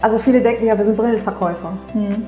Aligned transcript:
Also 0.00 0.18
viele 0.18 0.42
denken 0.42 0.66
ja, 0.66 0.76
wir 0.76 0.84
sind 0.84 0.96
Brillenverkäufer. 0.96 1.76
Mhm. 1.94 2.26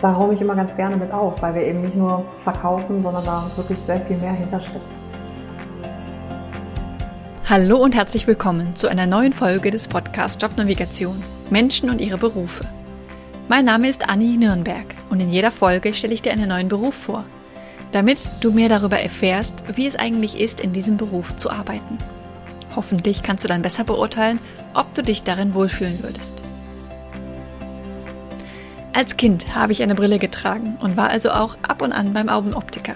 Da 0.00 0.12
räume 0.12 0.32
ich 0.32 0.40
immer 0.40 0.54
ganz 0.54 0.74
gerne 0.74 0.96
mit 0.96 1.12
auf, 1.12 1.42
weil 1.42 1.54
wir 1.54 1.62
eben 1.62 1.82
nicht 1.82 1.96
nur 1.96 2.24
verkaufen, 2.36 3.02
sondern 3.02 3.24
da 3.24 3.50
wirklich 3.56 3.78
sehr 3.78 4.00
viel 4.00 4.16
mehr 4.16 4.32
hintersteckt. 4.32 4.96
Hallo 7.44 7.78
und 7.78 7.94
herzlich 7.94 8.26
willkommen 8.26 8.74
zu 8.74 8.88
einer 8.88 9.06
neuen 9.06 9.32
Folge 9.32 9.70
des 9.70 9.88
Podcasts 9.88 10.40
Jobnavigation 10.40 11.22
Menschen 11.50 11.90
und 11.90 12.00
ihre 12.00 12.18
Berufe. 12.18 12.64
Mein 13.48 13.64
Name 13.64 13.88
ist 13.88 14.08
Anni 14.08 14.36
Nürnberg 14.36 14.86
und 15.10 15.20
in 15.20 15.30
jeder 15.30 15.50
Folge 15.50 15.94
stelle 15.94 16.14
ich 16.14 16.22
dir 16.22 16.32
einen 16.32 16.48
neuen 16.48 16.68
Beruf 16.68 16.94
vor, 16.94 17.24
damit 17.92 18.28
du 18.40 18.50
mehr 18.50 18.68
darüber 18.68 18.98
erfährst, 18.98 19.64
wie 19.76 19.86
es 19.86 19.96
eigentlich 19.96 20.40
ist, 20.40 20.60
in 20.60 20.72
diesem 20.72 20.96
Beruf 20.96 21.36
zu 21.36 21.50
arbeiten. 21.50 21.98
Hoffentlich 22.76 23.22
kannst 23.22 23.44
du 23.44 23.48
dann 23.48 23.62
besser 23.62 23.84
beurteilen, 23.84 24.38
ob 24.74 24.92
du 24.94 25.02
dich 25.02 25.22
darin 25.22 25.54
wohlfühlen 25.54 26.02
würdest. 26.02 26.44
Als 28.92 29.16
Kind 29.16 29.54
habe 29.54 29.72
ich 29.72 29.82
eine 29.82 29.94
Brille 29.94 30.18
getragen 30.18 30.76
und 30.80 30.96
war 30.96 31.10
also 31.10 31.30
auch 31.30 31.56
ab 31.66 31.82
und 31.82 31.92
an 31.92 32.12
beim 32.12 32.28
Augenoptiker. 32.28 32.94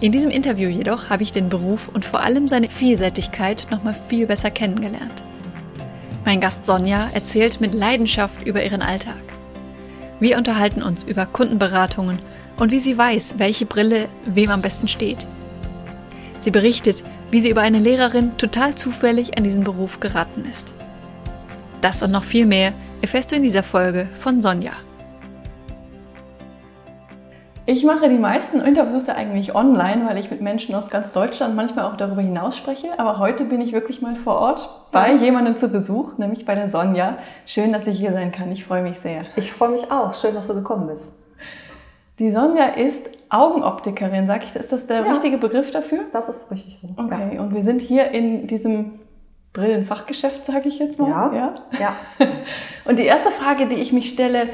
In 0.00 0.10
diesem 0.10 0.30
Interview 0.30 0.68
jedoch 0.68 1.10
habe 1.10 1.22
ich 1.22 1.30
den 1.30 1.48
Beruf 1.48 1.88
und 1.88 2.04
vor 2.04 2.22
allem 2.22 2.48
seine 2.48 2.68
Vielseitigkeit 2.68 3.68
nochmal 3.70 3.94
viel 3.94 4.26
besser 4.26 4.50
kennengelernt. 4.50 5.22
Mein 6.24 6.40
Gast 6.40 6.64
Sonja 6.64 7.08
erzählt 7.14 7.60
mit 7.60 7.72
Leidenschaft 7.72 8.46
über 8.46 8.64
ihren 8.64 8.82
Alltag. 8.82 9.22
Wir 10.18 10.38
unterhalten 10.38 10.82
uns 10.82 11.04
über 11.04 11.26
Kundenberatungen 11.26 12.18
und 12.58 12.72
wie 12.72 12.78
sie 12.80 12.96
weiß, 12.96 13.36
welche 13.38 13.66
Brille 13.66 14.08
wem 14.24 14.50
am 14.50 14.62
besten 14.62 14.88
steht. 14.88 15.26
Sie 16.38 16.50
berichtet, 16.50 17.04
wie 17.30 17.40
sie 17.40 17.50
über 17.50 17.60
eine 17.60 17.78
Lehrerin 17.78 18.36
total 18.38 18.74
zufällig 18.74 19.38
an 19.38 19.44
diesen 19.44 19.64
Beruf 19.64 20.00
geraten 20.00 20.44
ist. 20.50 20.74
Das 21.80 22.02
und 22.02 22.10
noch 22.10 22.24
viel 22.24 22.46
mehr 22.46 22.72
erfährst 23.00 23.30
du 23.30 23.36
in 23.36 23.42
dieser 23.42 23.62
Folge 23.62 24.08
von 24.14 24.40
Sonja. 24.40 24.72
Ich 27.64 27.84
mache 27.84 28.08
die 28.08 28.18
meisten 28.18 28.60
Interviews 28.60 29.06
ja 29.06 29.14
eigentlich 29.14 29.54
online, 29.54 30.04
weil 30.04 30.18
ich 30.18 30.32
mit 30.32 30.40
Menschen 30.40 30.74
aus 30.74 30.90
ganz 30.90 31.12
Deutschland 31.12 31.54
manchmal 31.54 31.84
auch 31.84 31.96
darüber 31.96 32.20
hinaus 32.20 32.56
spreche. 32.56 32.98
Aber 32.98 33.20
heute 33.20 33.44
bin 33.44 33.60
ich 33.60 33.72
wirklich 33.72 34.02
mal 34.02 34.16
vor 34.16 34.34
Ort 34.34 34.68
bei 34.90 35.12
jemandem 35.14 35.54
zu 35.54 35.68
Besuch, 35.68 36.18
nämlich 36.18 36.44
bei 36.44 36.56
der 36.56 36.68
Sonja. 36.68 37.18
Schön, 37.46 37.72
dass 37.72 37.86
ich 37.86 37.98
hier 37.98 38.12
sein 38.12 38.32
kann. 38.32 38.50
Ich 38.50 38.64
freue 38.64 38.82
mich 38.82 38.98
sehr. 38.98 39.26
Ich 39.36 39.52
freue 39.52 39.70
mich 39.70 39.92
auch. 39.92 40.14
Schön, 40.14 40.34
dass 40.34 40.48
du 40.48 40.54
gekommen 40.54 40.88
bist. 40.88 41.12
Die 42.18 42.32
Sonja 42.32 42.66
ist 42.66 43.08
Augenoptikerin, 43.28 44.26
sag 44.26 44.42
ich. 44.42 44.56
Ist 44.56 44.72
das 44.72 44.88
der 44.88 45.04
ja, 45.04 45.12
richtige 45.12 45.38
Begriff 45.38 45.70
dafür? 45.70 46.00
Das 46.12 46.28
ist 46.28 46.50
richtig 46.50 46.80
so. 46.82 46.88
Okay, 47.00 47.36
ja. 47.36 47.40
und 47.40 47.54
wir 47.54 47.62
sind 47.62 47.80
hier 47.80 48.10
in 48.10 48.48
diesem 48.48 48.98
Brillenfachgeschäft, 49.52 50.46
sage 50.46 50.68
ich 50.68 50.80
jetzt 50.80 50.98
mal. 50.98 51.10
Ja. 51.10 51.32
ja. 51.32 51.54
ja. 51.78 51.96
und 52.86 52.98
die 52.98 53.04
erste 53.04 53.30
Frage, 53.30 53.66
die 53.66 53.76
ich 53.76 53.92
mich 53.92 54.08
stelle, 54.08 54.48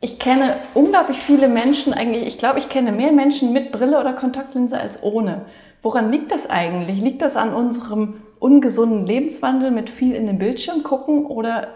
ich 0.00 0.18
kenne 0.18 0.56
unglaublich 0.74 1.18
viele 1.18 1.48
Menschen, 1.48 1.92
eigentlich, 1.92 2.26
ich 2.26 2.38
glaube, 2.38 2.58
ich 2.58 2.68
kenne 2.68 2.90
mehr 2.90 3.12
Menschen 3.12 3.52
mit 3.52 3.70
Brille 3.70 4.00
oder 4.00 4.14
Kontaktlinse 4.14 4.78
als 4.78 5.02
ohne. 5.02 5.42
Woran 5.82 6.10
liegt 6.10 6.30
das 6.32 6.48
eigentlich? 6.48 7.00
Liegt 7.00 7.22
das 7.22 7.36
an 7.36 7.54
unserem 7.54 8.22
ungesunden 8.38 9.06
Lebenswandel 9.06 9.70
mit 9.70 9.90
viel 9.90 10.14
in 10.14 10.26
den 10.26 10.38
Bildschirm 10.38 10.82
gucken 10.82 11.26
oder 11.26 11.68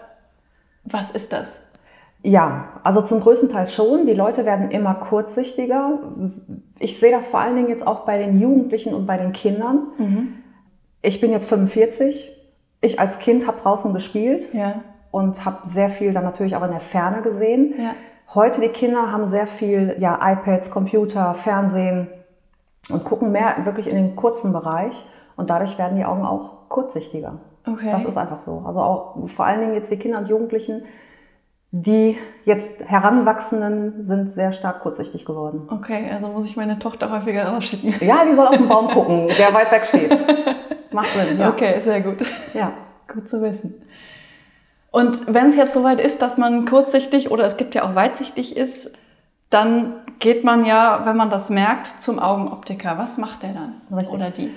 was 0.83 1.11
ist 1.11 1.33
das? 1.33 1.59
Ja, 2.23 2.69
also 2.83 3.03
zum 3.03 3.19
größten 3.19 3.49
Teil 3.49 3.69
schon. 3.69 4.07
Die 4.07 4.13
Leute 4.13 4.45
werden 4.45 4.71
immer 4.71 4.95
kurzsichtiger. 4.95 5.99
Ich 6.79 6.99
sehe 6.99 7.11
das 7.11 7.27
vor 7.27 7.39
allen 7.39 7.55
Dingen 7.55 7.69
jetzt 7.69 7.85
auch 7.85 8.05
bei 8.05 8.17
den 8.17 8.39
Jugendlichen 8.39 8.95
und 8.95 9.05
bei 9.05 9.17
den 9.17 9.31
Kindern. 9.31 9.87
Mhm. 9.99 10.33
Ich 11.03 11.21
bin 11.21 11.31
jetzt 11.31 11.47
45. 11.47 12.31
Ich 12.81 12.99
als 12.99 13.19
Kind 13.19 13.45
habe 13.45 13.61
draußen 13.61 13.93
gespielt 13.93 14.47
ja. 14.53 14.81
und 15.11 15.45
habe 15.45 15.69
sehr 15.69 15.89
viel 15.89 16.13
dann 16.13 16.23
natürlich 16.23 16.55
auch 16.55 16.63
in 16.63 16.71
der 16.71 16.79
Ferne 16.79 17.21
gesehen. 17.21 17.75
Ja. 17.77 17.93
Heute 18.35 18.59
die 18.59 18.67
Kinder 18.67 19.13
haben 19.13 19.25
sehr 19.25 19.47
viel 19.47 19.95
ja, 19.99 20.19
iPads, 20.21 20.69
Computer, 20.69 21.33
Fernsehen 21.33 22.09
und 22.91 23.05
gucken 23.05 23.31
mehr 23.31 23.55
wirklich 23.63 23.87
in 23.87 23.95
den 23.95 24.15
kurzen 24.17 24.51
Bereich 24.51 25.05
und 25.37 25.49
dadurch 25.49 25.77
werden 25.77 25.97
die 25.97 26.03
Augen 26.03 26.25
auch 26.25 26.67
kurzsichtiger. 26.67 27.39
Okay. 27.65 27.89
Das 27.91 28.03
ist 28.03 28.17
einfach 28.17 28.41
so. 28.41 28.63
Also 28.65 28.81
auch 28.81 29.27
vor 29.27 29.45
allen 29.45 29.61
Dingen 29.61 29.73
jetzt 29.73 29.89
die 29.89 29.97
Kinder 29.97 30.19
und 30.19 30.27
Jugendlichen, 30.27 30.83
die 31.71 32.17
jetzt 32.43 32.83
Heranwachsenden 32.85 34.01
sind 34.01 34.29
sehr 34.29 34.51
stark 34.51 34.81
kurzsichtig 34.81 35.25
geworden. 35.25 35.67
Okay, 35.71 36.09
also 36.11 36.27
muss 36.27 36.45
ich 36.45 36.57
meine 36.57 36.77
Tochter 36.77 37.09
häufiger 37.09 37.47
rausschicken. 37.47 38.05
Ja, 38.05 38.25
die 38.25 38.33
soll 38.33 38.47
auf 38.47 38.57
den 38.57 38.67
Baum 38.67 38.89
gucken, 38.89 39.27
der 39.27 39.53
weit 39.53 39.71
weg 39.71 39.85
steht. 39.85 40.11
Macht 40.91 41.07
Sinn, 41.07 41.39
ja. 41.39 41.49
Okay, 41.49 41.81
sehr 41.83 42.01
gut. 42.01 42.17
Ja. 42.53 42.71
Gut 43.11 43.29
zu 43.29 43.41
wissen. 43.41 43.81
Und 44.95 45.27
wenn 45.27 45.49
es 45.49 45.57
jetzt 45.57 45.73
soweit 45.73 45.99
ist, 45.99 46.21
dass 46.21 46.37
man 46.37 46.65
kurzsichtig 46.65 47.29
oder 47.29 47.43
es 47.43 47.57
gibt 47.57 47.75
ja 47.75 47.83
auch 47.83 47.95
weitsichtig 47.95 48.55
ist, 48.55 48.93
dann 49.49 49.95
geht 50.19 50.45
man 50.45 50.63
ja, 50.63 51.01
wenn 51.03 51.17
man 51.17 51.29
das 51.29 51.49
merkt, 51.49 51.87
zum 52.01 52.17
Augenoptiker. 52.17 52.97
Was 52.97 53.17
macht 53.17 53.43
der 53.43 53.51
dann 53.51 53.73
Richtig. 53.91 54.15
oder 54.15 54.29
die? 54.31 54.51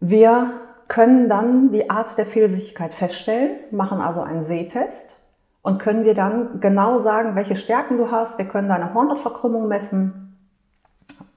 Wir 0.00 0.54
können 0.88 1.28
dann 1.28 1.72
die 1.72 1.90
Art 1.90 2.16
der 2.16 2.24
Fehlsichtigkeit 2.24 2.94
feststellen, 2.94 3.50
machen 3.70 4.00
also 4.00 4.22
einen 4.22 4.42
Sehtest 4.42 5.18
und 5.60 5.78
können 5.78 6.04
dir 6.04 6.14
dann 6.14 6.60
genau 6.60 6.96
sagen, 6.96 7.36
welche 7.36 7.54
Stärken 7.54 7.98
du 7.98 8.10
hast. 8.10 8.38
Wir 8.38 8.46
können 8.46 8.70
deine 8.70 8.94
Hornhautverkrümmung 8.94 9.68
messen. 9.68 10.38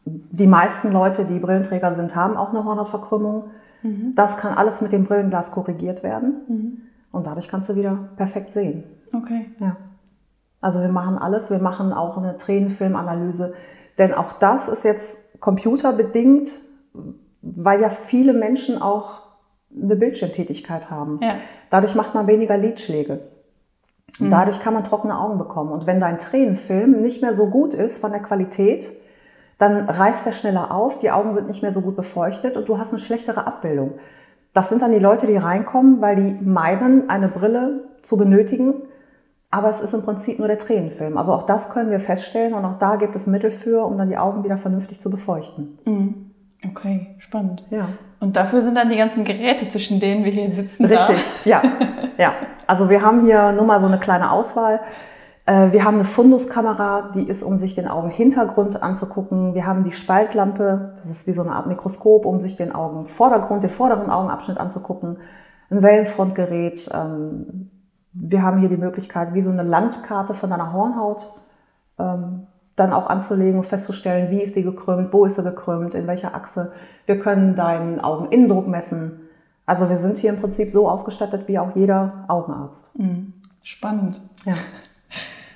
Die 0.05 0.47
meisten 0.47 0.93
Leute, 0.93 1.25
die 1.25 1.39
Brillenträger 1.39 1.91
sind, 1.91 2.15
haben 2.15 2.37
auch 2.37 2.51
eine 2.51 2.63
Hornhautverkrümmung. 2.63 3.49
Mhm. 3.81 4.13
Das 4.15 4.37
kann 4.37 4.53
alles 4.53 4.79
mit 4.79 4.93
dem 4.93 5.03
Brillenglas 5.03 5.51
korrigiert 5.51 6.03
werden. 6.03 6.35
Mhm. 6.47 6.81
Und 7.13 7.27
dadurch 7.27 7.47
kannst 7.47 7.69
du 7.69 7.75
wieder 7.75 8.09
perfekt 8.17 8.51
sehen. 8.51 8.83
Okay. 9.13 9.45
Ja. 9.59 9.77
Also 10.59 10.81
wir 10.81 10.89
machen 10.89 11.17
alles. 11.17 11.51
Wir 11.51 11.59
machen 11.59 11.93
auch 11.93 12.17
eine 12.17 12.35
Tränenfilmanalyse. 12.37 13.53
Denn 13.99 14.13
auch 14.13 14.33
das 14.33 14.67
ist 14.67 14.83
jetzt 14.83 15.39
computerbedingt, 15.39 16.59
weil 17.43 17.81
ja 17.81 17.91
viele 17.91 18.33
Menschen 18.33 18.81
auch 18.81 19.21
eine 19.71 19.95
Bildschirmtätigkeit 19.95 20.89
haben. 20.89 21.19
Ja. 21.21 21.35
Dadurch 21.69 21.93
macht 21.93 22.15
man 22.15 22.25
weniger 22.25 22.57
Lidschläge. 22.57 23.21
Mhm. 24.19 24.31
Dadurch 24.31 24.59
kann 24.59 24.73
man 24.73 24.83
trockene 24.83 25.19
Augen 25.19 25.37
bekommen. 25.37 25.71
Und 25.71 25.85
wenn 25.85 25.99
dein 25.99 26.17
Tränenfilm 26.17 26.99
nicht 26.99 27.21
mehr 27.21 27.33
so 27.33 27.47
gut 27.47 27.75
ist 27.75 27.99
von 27.99 28.11
der 28.11 28.21
Qualität, 28.21 28.91
dann 29.59 29.87
reißt 29.87 30.25
er 30.25 30.33
schneller 30.33 30.71
auf, 30.71 30.97
die 30.97 31.11
Augen 31.11 31.33
sind 31.33 31.47
nicht 31.47 31.61
mehr 31.61 31.71
so 31.71 31.81
gut 31.81 31.95
befeuchtet 31.95 32.57
und 32.57 32.67
du 32.67 32.79
hast 32.79 32.91
eine 32.91 32.99
schlechtere 32.99 33.45
Abbildung. 33.45 33.99
Das 34.53 34.69
sind 34.69 34.81
dann 34.81 34.91
die 34.91 34.99
Leute, 34.99 35.25
die 35.27 35.37
reinkommen, 35.37 36.01
weil 36.01 36.15
die 36.15 36.37
meinen, 36.43 37.09
eine 37.09 37.27
Brille 37.27 37.89
zu 38.01 38.17
benötigen. 38.17 38.75
Aber 39.49 39.69
es 39.69 39.81
ist 39.81 39.93
im 39.93 40.01
Prinzip 40.01 40.39
nur 40.39 40.47
der 40.47 40.57
Tränenfilm. 40.57 41.17
Also 41.17 41.33
auch 41.33 41.43
das 41.43 41.71
können 41.71 41.91
wir 41.91 41.99
feststellen 41.99 42.53
und 42.53 42.65
auch 42.65 42.79
da 42.79 42.95
gibt 42.95 43.15
es 43.15 43.27
Mittel 43.27 43.51
für, 43.51 43.85
um 43.85 43.97
dann 43.97 44.09
die 44.09 44.17
Augen 44.17 44.43
wieder 44.43 44.57
vernünftig 44.57 44.99
zu 44.99 45.11
befeuchten. 45.11 45.77
Mhm. 45.85 46.31
Okay, 46.69 47.15
spannend. 47.19 47.65
Ja. 47.69 47.89
Und 48.19 48.35
dafür 48.35 48.61
sind 48.61 48.75
dann 48.75 48.89
die 48.89 48.95
ganzen 48.95 49.23
Geräte, 49.23 49.69
zwischen 49.69 49.99
denen 49.99 50.23
wir 50.23 50.31
hier 50.31 50.55
sitzen. 50.55 50.85
Richtig, 50.85 51.17
da. 51.43 51.49
ja. 51.49 51.61
ja. 52.17 52.33
Also 52.65 52.89
wir 52.89 53.01
haben 53.01 53.25
hier 53.25 53.51
nur 53.51 53.65
mal 53.65 53.79
so 53.79 53.87
eine 53.87 53.99
kleine 53.99 54.31
Auswahl. 54.31 54.79
Äh, 55.45 55.71
wir 55.71 55.83
haben 55.83 55.95
eine 55.95 56.05
Funduskamera, 56.05 57.11
die 57.13 57.27
ist, 57.27 57.43
um 57.43 57.57
sich 57.57 57.75
den 57.75 57.87
Augenhintergrund 57.87 58.81
anzugucken. 58.81 59.53
Wir 59.53 59.65
haben 59.65 59.83
die 59.83 59.91
Spaltlampe, 59.91 60.93
das 60.97 61.09
ist 61.09 61.27
wie 61.27 61.33
so 61.33 61.41
eine 61.41 61.51
Art 61.51 61.67
Mikroskop, 61.67 62.25
um 62.25 62.39
sich 62.39 62.55
den 62.55 62.73
Augenvordergrund, 62.73 63.63
den 63.63 63.69
vorderen 63.69 64.09
Augenabschnitt 64.09 64.57
anzugucken. 64.57 65.17
Ein 65.69 65.83
Wellenfrontgerät. 65.83 66.89
Ähm, 66.93 67.69
wir 68.13 68.43
haben 68.43 68.59
hier 68.59 68.69
die 68.69 68.77
Möglichkeit, 68.77 69.33
wie 69.33 69.41
so 69.41 69.49
eine 69.49 69.63
Landkarte 69.63 70.33
von 70.33 70.49
deiner 70.49 70.71
Hornhaut 70.71 71.27
ähm, 71.99 72.47
dann 72.75 72.93
auch 72.93 73.07
anzulegen 73.07 73.57
und 73.57 73.65
festzustellen, 73.65 74.31
wie 74.31 74.41
ist 74.41 74.55
die 74.55 74.63
gekrümmt, 74.63 75.13
wo 75.13 75.25
ist 75.25 75.35
sie 75.35 75.43
gekrümmt, 75.43 75.93
in 75.93 76.07
welcher 76.07 76.33
Achse. 76.33 76.71
Wir 77.05 77.19
können 77.19 77.55
deinen 77.55 77.99
Augeninnendruck 77.99 78.67
messen. 78.67 79.19
Also 79.65 79.89
wir 79.89 79.97
sind 79.97 80.17
hier 80.17 80.31
im 80.31 80.39
Prinzip 80.39 80.69
so 80.69 80.89
ausgestattet 80.89 81.47
wie 81.47 81.59
auch 81.59 81.75
jeder 81.75 82.25
Augenarzt. 82.27 82.97
Mhm. 82.97 83.33
Spannend. 83.61 84.19
Ja. 84.45 84.55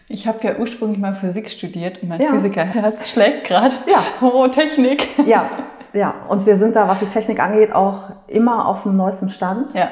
Ich 0.09 0.27
habe 0.27 0.39
ja 0.43 0.57
ursprünglich 0.57 0.99
mal 0.99 1.15
Physik 1.15 1.49
studiert 1.49 2.01
und 2.01 2.09
mein 2.09 2.21
ja. 2.21 2.29
Physikerherz 2.29 3.09
schlägt 3.09 3.45
gerade. 3.45 3.75
Ja. 3.87 4.03
Oh, 4.21 4.47
Technik. 4.47 5.07
Ja, 5.27 5.49
ja. 5.93 6.13
Und 6.29 6.45
wir 6.45 6.57
sind 6.57 6.75
da, 6.75 6.87
was 6.87 6.99
die 6.99 7.07
Technik 7.07 7.41
angeht, 7.41 7.73
auch 7.73 8.11
immer 8.27 8.67
auf 8.67 8.83
dem 8.83 8.95
neuesten 8.95 9.29
Stand. 9.29 9.73
Ja. 9.73 9.89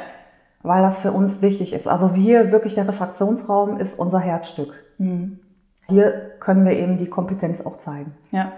Weil 0.63 0.81
das 0.81 1.00
für 1.00 1.12
uns 1.12 1.41
wichtig 1.41 1.73
ist. 1.73 1.88
Also 1.88 2.13
hier 2.13 2.51
wirklich 2.51 2.75
der 2.75 2.88
Refraktionsraum 2.88 3.77
ist 3.77 4.00
unser 4.00 4.19
Herzstück. 4.19 4.73
Mhm. 4.97 5.39
Hier 5.88 6.31
können 6.39 6.65
wir 6.65 6.73
eben 6.73 6.97
die 6.97 7.07
Kompetenz 7.07 7.63
auch 7.63 7.77
zeigen. 7.77 8.15
Ja. 8.31 8.51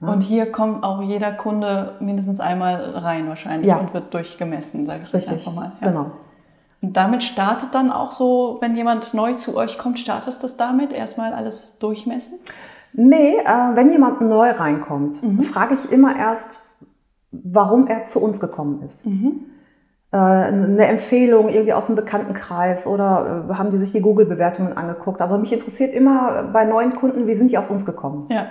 ja. 0.00 0.08
Und 0.08 0.22
hier 0.22 0.50
kommt 0.50 0.82
auch 0.82 1.02
jeder 1.02 1.32
Kunde 1.32 1.96
mindestens 2.00 2.40
einmal 2.40 2.76
rein 2.90 3.28
wahrscheinlich 3.28 3.68
ja. 3.68 3.76
und 3.76 3.92
wird 3.92 4.14
durchgemessen, 4.14 4.86
sage 4.86 5.02
ich 5.02 5.12
Richtig. 5.12 5.32
jetzt 5.32 5.46
einfach 5.46 5.52
mal. 5.52 5.72
Ja. 5.80 5.88
Genau. 5.88 6.10
Und 6.84 6.92
damit 6.98 7.22
startet 7.22 7.74
dann 7.74 7.90
auch 7.90 8.12
so, 8.12 8.58
wenn 8.60 8.76
jemand 8.76 9.14
neu 9.14 9.32
zu 9.34 9.56
euch 9.56 9.78
kommt, 9.78 9.98
startet 9.98 10.42
das 10.42 10.58
damit? 10.58 10.92
Erstmal 10.92 11.32
alles 11.32 11.78
durchmessen? 11.78 12.38
Nee, 12.92 13.38
äh, 13.38 13.74
wenn 13.74 13.90
jemand 13.90 14.20
neu 14.20 14.50
reinkommt, 14.50 15.22
mhm. 15.22 15.40
frage 15.40 15.76
ich 15.76 15.90
immer 15.90 16.14
erst, 16.14 16.60
warum 17.32 17.86
er 17.86 18.04
zu 18.04 18.22
uns 18.22 18.38
gekommen 18.38 18.82
ist. 18.82 19.06
Mhm. 19.06 19.46
äh, 20.12 20.16
eine 20.18 20.86
Empfehlung 20.86 21.48
irgendwie 21.48 21.72
aus 21.72 21.86
dem 21.86 21.96
Bekanntenkreis 21.96 22.86
oder 22.86 23.46
äh, 23.48 23.54
haben 23.54 23.70
die 23.70 23.78
sich 23.78 23.92
die 23.92 24.02
Google-Bewertungen 24.02 24.76
angeguckt. 24.76 25.22
Also 25.22 25.38
mich 25.38 25.54
interessiert 25.54 25.94
immer 25.94 26.50
bei 26.52 26.66
neuen 26.66 26.94
Kunden, 26.94 27.26
wie 27.26 27.34
sind 27.34 27.50
die 27.50 27.56
auf 27.56 27.70
uns 27.70 27.86
gekommen. 27.86 28.26
Ja. 28.28 28.48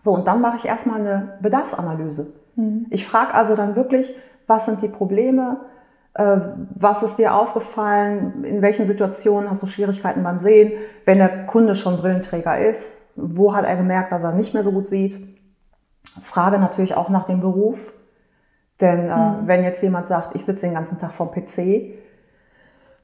So, 0.00 0.12
und 0.12 0.26
dann 0.26 0.40
mache 0.40 0.56
ich 0.56 0.66
erstmal 0.66 0.98
eine 0.98 1.34
Bedarfsanalyse. 1.40 2.32
Mhm. 2.56 2.86
Ich 2.90 3.06
frage 3.06 3.32
also 3.32 3.54
dann 3.54 3.76
wirklich, 3.76 4.12
was 4.48 4.64
sind 4.64 4.82
die 4.82 4.88
Probleme, 4.88 5.60
was 6.14 7.02
ist 7.02 7.16
dir 7.16 7.34
aufgefallen, 7.34 8.44
in 8.44 8.62
welchen 8.62 8.84
Situationen 8.84 9.48
hast 9.48 9.62
du 9.62 9.66
Schwierigkeiten 9.66 10.22
beim 10.22 10.40
Sehen, 10.40 10.72
wenn 11.04 11.18
der 11.18 11.46
Kunde 11.46 11.74
schon 11.74 11.98
Brillenträger 11.98 12.58
ist, 12.58 12.98
wo 13.14 13.54
hat 13.54 13.64
er 13.64 13.76
gemerkt, 13.76 14.10
dass 14.12 14.24
er 14.24 14.32
nicht 14.32 14.52
mehr 14.52 14.64
so 14.64 14.72
gut 14.72 14.86
sieht. 14.86 15.18
Frage 16.20 16.58
natürlich 16.58 16.96
auch 16.96 17.08
nach 17.10 17.26
dem 17.26 17.40
Beruf, 17.40 17.92
denn 18.80 19.08
äh, 19.08 19.14
mhm. 19.14 19.46
wenn 19.46 19.62
jetzt 19.62 19.82
jemand 19.82 20.08
sagt, 20.08 20.34
ich 20.34 20.44
sitze 20.44 20.66
den 20.66 20.74
ganzen 20.74 20.98
Tag 20.98 21.12
vorm 21.12 21.30
PC, 21.30 21.94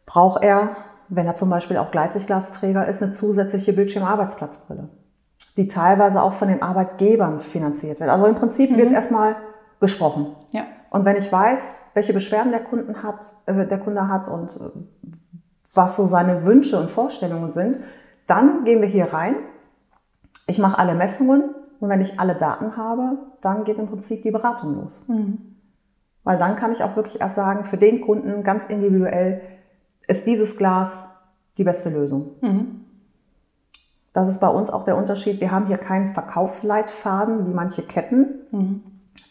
braucht 0.05 0.43
er, 0.43 0.71
wenn 1.09 1.27
er 1.27 1.37
zum 1.37 1.51
Beispiel 1.51 1.77
auch 1.77 1.93
Gleitsichtglasträger 1.93 2.87
ist, 2.89 3.03
eine 3.03 3.13
zusätzliche 3.13 3.73
Bildschirmarbeitsplatzbrille, 3.73 4.89
die 5.57 5.69
teilweise 5.69 6.23
auch 6.23 6.33
von 6.33 6.49
den 6.49 6.63
Arbeitgebern 6.63 7.39
finanziert 7.39 8.01
wird. 8.01 8.11
Also 8.11 8.27
im 8.27 8.35
Prinzip 8.35 8.73
mhm. 8.73 8.79
wird 8.79 8.93
erstmal 8.93 9.37
gesprochen. 9.81 10.35
Ja. 10.53 10.65
Und 10.91 11.05
wenn 11.05 11.17
ich 11.17 11.31
weiß, 11.31 11.91
welche 11.95 12.13
Beschwerden 12.13 12.53
der, 12.53 12.65
Kunden 12.65 13.03
hat, 13.03 13.35
äh, 13.47 13.67
der 13.67 13.79
Kunde 13.79 14.09
hat 14.09 14.29
und 14.29 14.57
äh, 14.57 14.71
was 15.75 15.97
so 15.97 16.07
seine 16.07 16.45
Wünsche 16.45 16.79
und 16.79 16.91
Vorstellungen 16.91 17.51
sind, 17.51 17.79
dann 18.27 18.65
gehen 18.65 18.81
wir 18.81 18.89
hier 18.89 19.13
rein. 19.13 19.37
Ich 20.47 20.59
mache 20.59 20.79
alle 20.79 20.95
Messungen 20.95 21.55
und 21.81 21.89
wenn 21.89 22.01
ich 22.01 22.19
alle 22.19 22.35
Daten 22.35 22.77
habe, 22.77 23.19
dann 23.41 23.65
geht 23.65 23.79
im 23.79 23.87
Prinzip 23.87 24.23
die 24.23 24.31
Beratung 24.31 24.77
los. 24.77 25.07
Mhm. 25.09 25.57
Weil 26.25 26.39
dann 26.39 26.57
kann 26.57 26.73
ich 26.73 26.83
auch 26.83 26.97
wirklich 26.97 27.21
erst 27.21 27.37
sagen, 27.37 27.65
für 27.65 27.77
den 27.77 28.01
Kunden 28.01 28.43
ganz 28.43 28.67
individuell 28.67 29.43
ist 30.09 30.27
dieses 30.27 30.57
Glas 30.57 31.09
die 31.59 31.65
beste 31.65 31.91
Lösung. 31.91 32.31
Mhm. 32.41 32.81
Das 34.13 34.29
ist 34.29 34.41
bei 34.41 34.49
uns 34.49 34.71
auch 34.71 34.85
der 34.85 34.97
Unterschied. 34.97 35.41
Wir 35.41 35.51
haben 35.51 35.67
hier 35.67 35.79
keinen 35.79 36.07
Verkaufsleitfaden 36.07 37.47
wie 37.47 37.53
manche 37.53 37.83
Ketten, 37.83 38.47
mhm. 38.51 38.83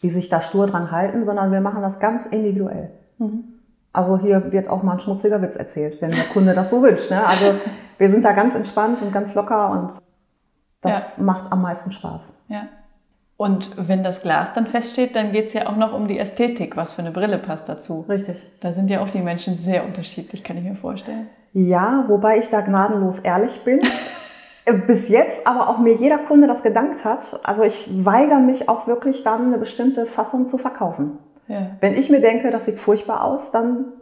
Die 0.02 0.10
sich 0.10 0.28
da 0.28 0.40
stur 0.40 0.66
dran 0.66 0.90
halten, 0.90 1.24
sondern 1.24 1.52
wir 1.52 1.60
machen 1.60 1.82
das 1.82 2.00
ganz 2.00 2.26
individuell. 2.26 2.90
Mhm. 3.18 3.44
Also 3.92 4.18
hier 4.18 4.52
wird 4.52 4.68
auch 4.68 4.82
mal 4.82 4.92
ein 4.92 5.00
schmutziger 5.00 5.40
Witz 5.40 5.56
erzählt, 5.56 6.02
wenn 6.02 6.10
der 6.10 6.24
Kunde 6.24 6.52
das 6.52 6.70
so 6.70 6.82
wünscht. 6.82 7.10
Ne? 7.10 7.26
Also 7.26 7.54
wir 7.98 8.10
sind 8.10 8.24
da 8.24 8.32
ganz 8.32 8.54
entspannt 8.54 9.00
und 9.00 9.10
ganz 9.12 9.34
locker 9.34 9.70
und 9.70 9.92
das 10.82 11.16
ja. 11.16 11.22
macht 11.22 11.50
am 11.50 11.62
meisten 11.62 11.90
Spaß. 11.92 12.34
Ja. 12.48 12.68
Und 13.38 13.70
wenn 13.76 14.02
das 14.02 14.22
Glas 14.22 14.54
dann 14.54 14.66
feststeht, 14.66 15.14
dann 15.14 15.32
geht 15.32 15.48
es 15.48 15.52
ja 15.52 15.66
auch 15.66 15.76
noch 15.76 15.92
um 15.92 16.08
die 16.08 16.18
Ästhetik. 16.18 16.76
Was 16.76 16.94
für 16.94 17.02
eine 17.02 17.10
Brille 17.10 17.38
passt 17.38 17.68
dazu? 17.68 18.04
Richtig. 18.08 18.42
Da 18.60 18.72
sind 18.72 18.88
ja 18.88 19.00
auch 19.00 19.10
die 19.10 19.20
Menschen 19.20 19.58
sehr 19.58 19.84
unterschiedlich, 19.84 20.42
kann 20.42 20.56
ich 20.56 20.64
mir 20.64 20.76
vorstellen. 20.76 21.28
Ja, 21.52 22.04
wobei 22.06 22.38
ich 22.38 22.48
da 22.48 22.60
gnadenlos 22.60 23.18
ehrlich 23.18 23.62
bin. 23.62 23.80
Bis 24.86 25.08
jetzt 25.08 25.46
aber 25.46 25.68
auch 25.68 25.78
mir 25.78 25.94
jeder 25.94 26.18
Kunde 26.18 26.48
das 26.48 26.62
gedankt 26.62 27.04
hat. 27.04 27.40
Also 27.44 27.62
ich 27.62 27.88
weigere 28.04 28.40
mich 28.40 28.68
auch 28.68 28.88
wirklich 28.88 29.22
dann 29.22 29.46
eine 29.46 29.58
bestimmte 29.58 30.06
Fassung 30.06 30.48
zu 30.48 30.58
verkaufen. 30.58 31.18
Ja. 31.46 31.70
Wenn 31.80 31.94
ich 31.94 32.10
mir 32.10 32.20
denke, 32.20 32.50
das 32.50 32.64
sieht 32.64 32.80
furchtbar 32.80 33.22
aus, 33.22 33.52
dann 33.52 33.92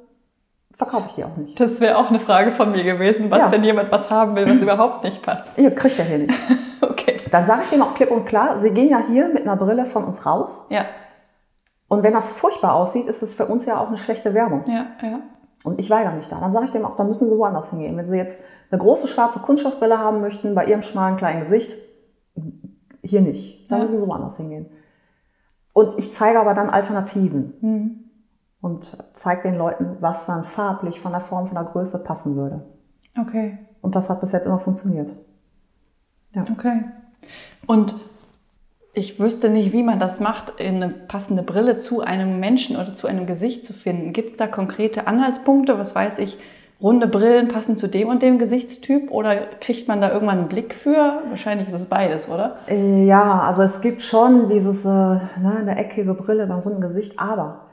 verkaufe 0.72 1.06
ich 1.08 1.14
die 1.14 1.25
auch 1.25 1.37
nicht. 1.37 1.61
Das 1.61 1.81
wäre 1.81 1.99
auch 1.99 2.08
eine 2.08 2.19
Frage 2.19 2.52
von 2.52 2.72
mir 2.72 2.82
gewesen. 2.82 3.31
Was, 3.31 3.40
ja. 3.40 3.52
wenn 3.52 3.62
jemand 3.62 3.93
was 3.93 4.08
haben 4.11 4.34
will, 4.34 4.49
was 4.49 4.56
überhaupt 4.62 5.05
nicht 5.05 5.22
passt? 5.22 5.58
Ihr 5.58 5.70
kriegt 5.75 5.99
ja 5.99 6.05
hier 6.05 6.19
nicht. 6.19 6.34
okay. 6.81 7.14
Dann 7.31 7.44
sage 7.44 7.62
ich 7.64 7.70
dem 7.70 7.82
auch 7.82 7.94
klipp 7.94 8.11
und 8.11 8.25
klar, 8.25 8.58
Sie 8.58 8.70
gehen 8.70 8.88
ja 8.88 9.02
hier 9.06 9.28
mit 9.28 9.43
einer 9.43 9.56
Brille 9.56 9.84
von 9.84 10.05
uns 10.05 10.25
raus. 10.25 10.66
Ja. 10.70 10.87
Und 11.88 12.02
wenn 12.02 12.14
das 12.14 12.32
furchtbar 12.32 12.75
aussieht, 12.75 13.06
ist 13.06 13.22
es 13.22 13.34
für 13.34 13.46
uns 13.46 13.66
ja 13.66 13.78
auch 13.78 13.88
eine 13.88 13.99
schlechte 13.99 14.34
Werbung. 14.34 14.64
Ja, 14.66 14.87
ja. 15.02 15.20
Und 15.64 15.78
ich 15.78 15.90
weigere 15.90 16.12
mich 16.12 16.28
da. 16.28 16.40
Dann 16.40 16.52
sage 16.52 16.66
ich 16.66 16.72
dem 16.72 16.84
auch, 16.84 16.96
dann 16.96 17.08
müssen 17.08 17.28
Sie 17.28 17.38
woanders 17.38 17.70
hingehen. 17.70 17.96
Wenn 17.96 18.06
Sie 18.06 18.16
jetzt 18.16 18.40
eine 18.70 18.81
große 18.81 19.08
schwarze 19.08 19.40
Kunststoffbrille 19.40 19.99
haben 19.99 20.20
möchten, 20.20 20.55
bei 20.55 20.66
Ihrem 20.66 20.82
schmalen 20.82 21.16
kleinen 21.16 21.40
Gesicht, 21.40 21.75
hier 23.02 23.20
nicht. 23.20 23.70
Dann 23.70 23.78
ja. 23.78 23.84
müssen 23.84 23.99
Sie 23.99 24.06
woanders 24.06 24.37
hingehen. 24.37 24.66
Und 25.72 25.99
ich 25.99 26.12
zeige 26.12 26.40
aber 26.40 26.55
dann 26.55 26.70
Alternativen. 26.70 27.55
Mhm 27.61 28.05
und 28.64 28.96
zeigt 29.12 29.44
den 29.44 29.58
Leuten, 29.58 29.96
was 30.00 30.25
dann 30.25 30.43
farblich 30.43 30.99
von 30.99 31.12
der 31.12 31.20
Form, 31.20 31.49
von 31.49 31.55
der 31.55 31.64
Größe 31.64 32.02
passen 32.02 32.34
würde. 32.34 32.64
Okay. 33.20 33.58
Und 33.82 33.94
das 33.94 34.08
hat 34.08 34.22
bis 34.22 34.32
jetzt 34.32 34.46
immer 34.46 34.58
funktioniert. 34.58 35.14
Ja. 36.34 36.46
Okay. 36.50 36.84
Und 37.66 37.94
ich 38.94 39.20
wüsste 39.20 39.50
nicht, 39.50 39.75
wie 39.75 39.82
man 39.82 39.99
das 39.99 40.19
macht, 40.19 40.58
eine 40.62 40.88
passende 40.88 41.43
Brille 41.43 41.76
zu 41.76 42.00
einem 42.00 42.40
Menschen 42.40 42.76
oder 42.76 42.94
zu 42.94 43.06
einem 43.06 43.26
Gesicht 43.26 43.66
zu 43.66 43.75
finden. 43.75 44.14
Gibt 44.14 44.31
es 44.31 44.37
da 44.37 44.46
konkrete 44.46 45.06
Anhaltspunkte? 45.06 45.78
Was 45.78 45.94
weiß 45.94 46.19
ich, 46.20 46.38
runde 46.81 47.06
Brillen 47.06 47.49
passen 47.49 47.76
zu 47.76 47.88
dem 47.88 48.09
und 48.09 48.23
dem 48.23 48.38
Gesichtstyp 48.38 49.11
oder 49.11 49.37
kriegt 49.61 49.88
man 49.88 50.00
da 50.00 50.12
irgendwann 50.12 50.38
einen 50.38 50.49
Blick 50.49 50.75
für? 50.75 51.23
Wahrscheinlich 51.29 51.69
ist 51.69 51.81
es 51.81 51.87
beides, 51.87 52.29
oder? 52.29 52.59
Äh, 52.69 53.05
ja, 53.05 53.41
also 53.41 53.62
es 53.62 53.81
gibt 53.81 54.03
schon 54.03 54.49
dieses, 54.49 54.85
äh, 54.85 54.88
ne, 54.88 55.56
eine 55.59 55.76
eckige 55.76 56.15
Brille 56.15 56.47
beim 56.47 56.61
runden 56.61 56.81
Gesicht, 56.81 57.19
aber 57.19 57.67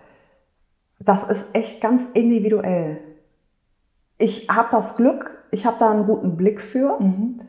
das 0.99 1.23
ist 1.23 1.55
echt 1.55 1.81
ganz 1.81 2.07
individuell. 2.13 2.99
Ich 4.17 4.49
habe 4.49 4.67
das 4.71 4.95
Glück, 4.95 5.43
ich 5.51 5.65
habe 5.65 5.77
da 5.79 5.91
einen 5.91 6.05
guten 6.05 6.37
Blick 6.37 6.61
für. 6.61 6.97
Mhm. 6.99 7.41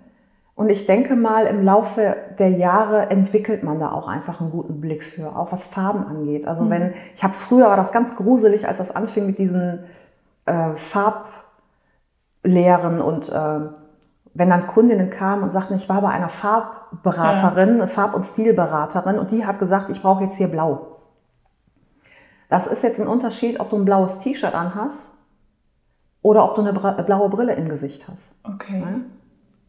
Und 0.54 0.68
ich 0.68 0.86
denke 0.86 1.16
mal, 1.16 1.46
im 1.46 1.64
Laufe 1.64 2.16
der 2.38 2.50
Jahre 2.50 3.10
entwickelt 3.10 3.62
man 3.62 3.80
da 3.80 3.90
auch 3.90 4.06
einfach 4.06 4.40
einen 4.40 4.50
guten 4.50 4.80
Blick 4.80 5.02
für, 5.02 5.34
auch 5.34 5.50
was 5.50 5.66
Farben 5.66 6.06
angeht. 6.06 6.46
Also 6.46 6.64
mhm. 6.64 6.70
wenn, 6.70 6.94
ich 7.14 7.24
habe 7.24 7.34
früher 7.34 7.66
war 7.66 7.76
das 7.76 7.92
ganz 7.92 8.16
gruselig, 8.16 8.68
als 8.68 8.78
das 8.78 8.94
anfing 8.94 9.26
mit 9.26 9.38
diesen 9.38 9.80
äh, 10.44 10.74
Farblehren 12.42 13.00
und 13.00 13.28
äh, 13.28 13.60
wenn 14.34 14.50
dann 14.50 14.66
Kundinnen 14.66 15.10
kamen 15.10 15.42
und 15.42 15.50
sagten, 15.50 15.74
ich 15.74 15.88
war 15.88 16.00
bei 16.00 16.08
einer 16.08 16.28
Farbberaterin, 16.28 17.78
ja. 17.78 17.86
Farb- 17.86 18.14
und 18.14 18.24
Stilberaterin 18.24 19.18
und 19.18 19.30
die 19.30 19.46
hat 19.46 19.58
gesagt, 19.58 19.90
ich 19.90 20.00
brauche 20.02 20.24
jetzt 20.24 20.36
hier 20.36 20.48
blau. 20.48 20.98
Das 22.48 22.66
ist 22.66 22.82
jetzt 22.82 23.00
ein 23.00 23.06
Unterschied, 23.06 23.60
ob 23.60 23.70
du 23.70 23.76
ein 23.76 23.84
blaues 23.84 24.20
T-Shirt 24.20 24.54
anhast 24.54 25.12
oder 26.22 26.44
ob 26.44 26.54
du 26.54 26.62
eine 26.62 26.72
blaue 26.72 27.28
Brille 27.28 27.54
im 27.54 27.68
Gesicht 27.68 28.08
hast. 28.08 28.34
Okay. 28.44 28.84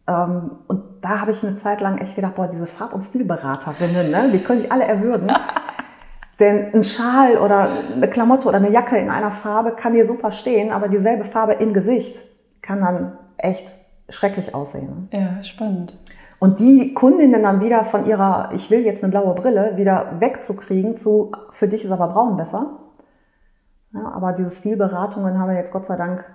Ja? 0.08 0.26
Ähm, 0.26 0.52
und 0.68 0.84
da 1.02 1.22
habe 1.22 1.32
ich 1.32 1.44
eine 1.46 1.56
Zeit 1.56 1.82
lang 1.82 1.98
echt 1.98 2.16
gedacht, 2.16 2.36
boah, 2.36 2.48
diese 2.48 2.68
Farb- 2.68 2.94
und 2.94 3.02
Stilberaterinnen, 3.02 4.12
ne, 4.12 4.32
die 4.32 4.44
können 4.44 4.62
ich 4.62 4.72
alle 4.72 4.86
erwürgen. 4.86 5.32
Denn 6.40 6.74
ein 6.74 6.84
Schal 6.84 7.38
oder 7.38 7.70
eine 7.94 8.10
Klamotte 8.10 8.48
oder 8.48 8.58
eine 8.58 8.72
Jacke 8.72 8.98
in 8.98 9.10
einer 9.10 9.32
Farbe 9.32 9.72
kann 9.72 9.94
dir 9.94 10.06
super 10.06 10.32
stehen, 10.32 10.72
aber 10.72 10.88
dieselbe 10.88 11.26
Farbe 11.26 11.54
im 11.54 11.74
Gesicht 11.74 12.26
kann 12.64 12.82
dann 12.82 13.18
echt 13.38 13.78
schrecklich 14.10 14.56
aussehen. 14.56 15.08
Ne? 15.12 15.20
Ja, 15.20 15.44
spannend. 15.44 15.96
Und 16.40 16.60
die 16.60 16.94
Kundinnen 16.96 17.44
dann 17.44 17.62
wieder 17.62 17.84
von 17.84 18.06
ihrer, 18.08 18.50
ich 18.54 18.72
will 18.72 18.80
jetzt 18.84 19.04
eine 19.04 19.12
blaue 19.12 19.36
Brille, 19.36 19.78
wieder 19.78 20.20
wegzukriegen 20.20 20.98
zu, 20.98 21.32
für 21.52 21.68
dich 21.68 21.84
ist 21.86 21.92
aber 21.92 22.08
braun 22.08 22.36
besser. 22.36 22.80
Ja, 23.94 24.12
aber 24.12 24.34
diese 24.34 24.50
Stilberatungen 24.50 25.38
haben 25.38 25.50
wir 25.50 25.56
jetzt 25.56 25.72
Gott 25.72 25.86
sei 25.86 25.96
Dank 25.96 26.26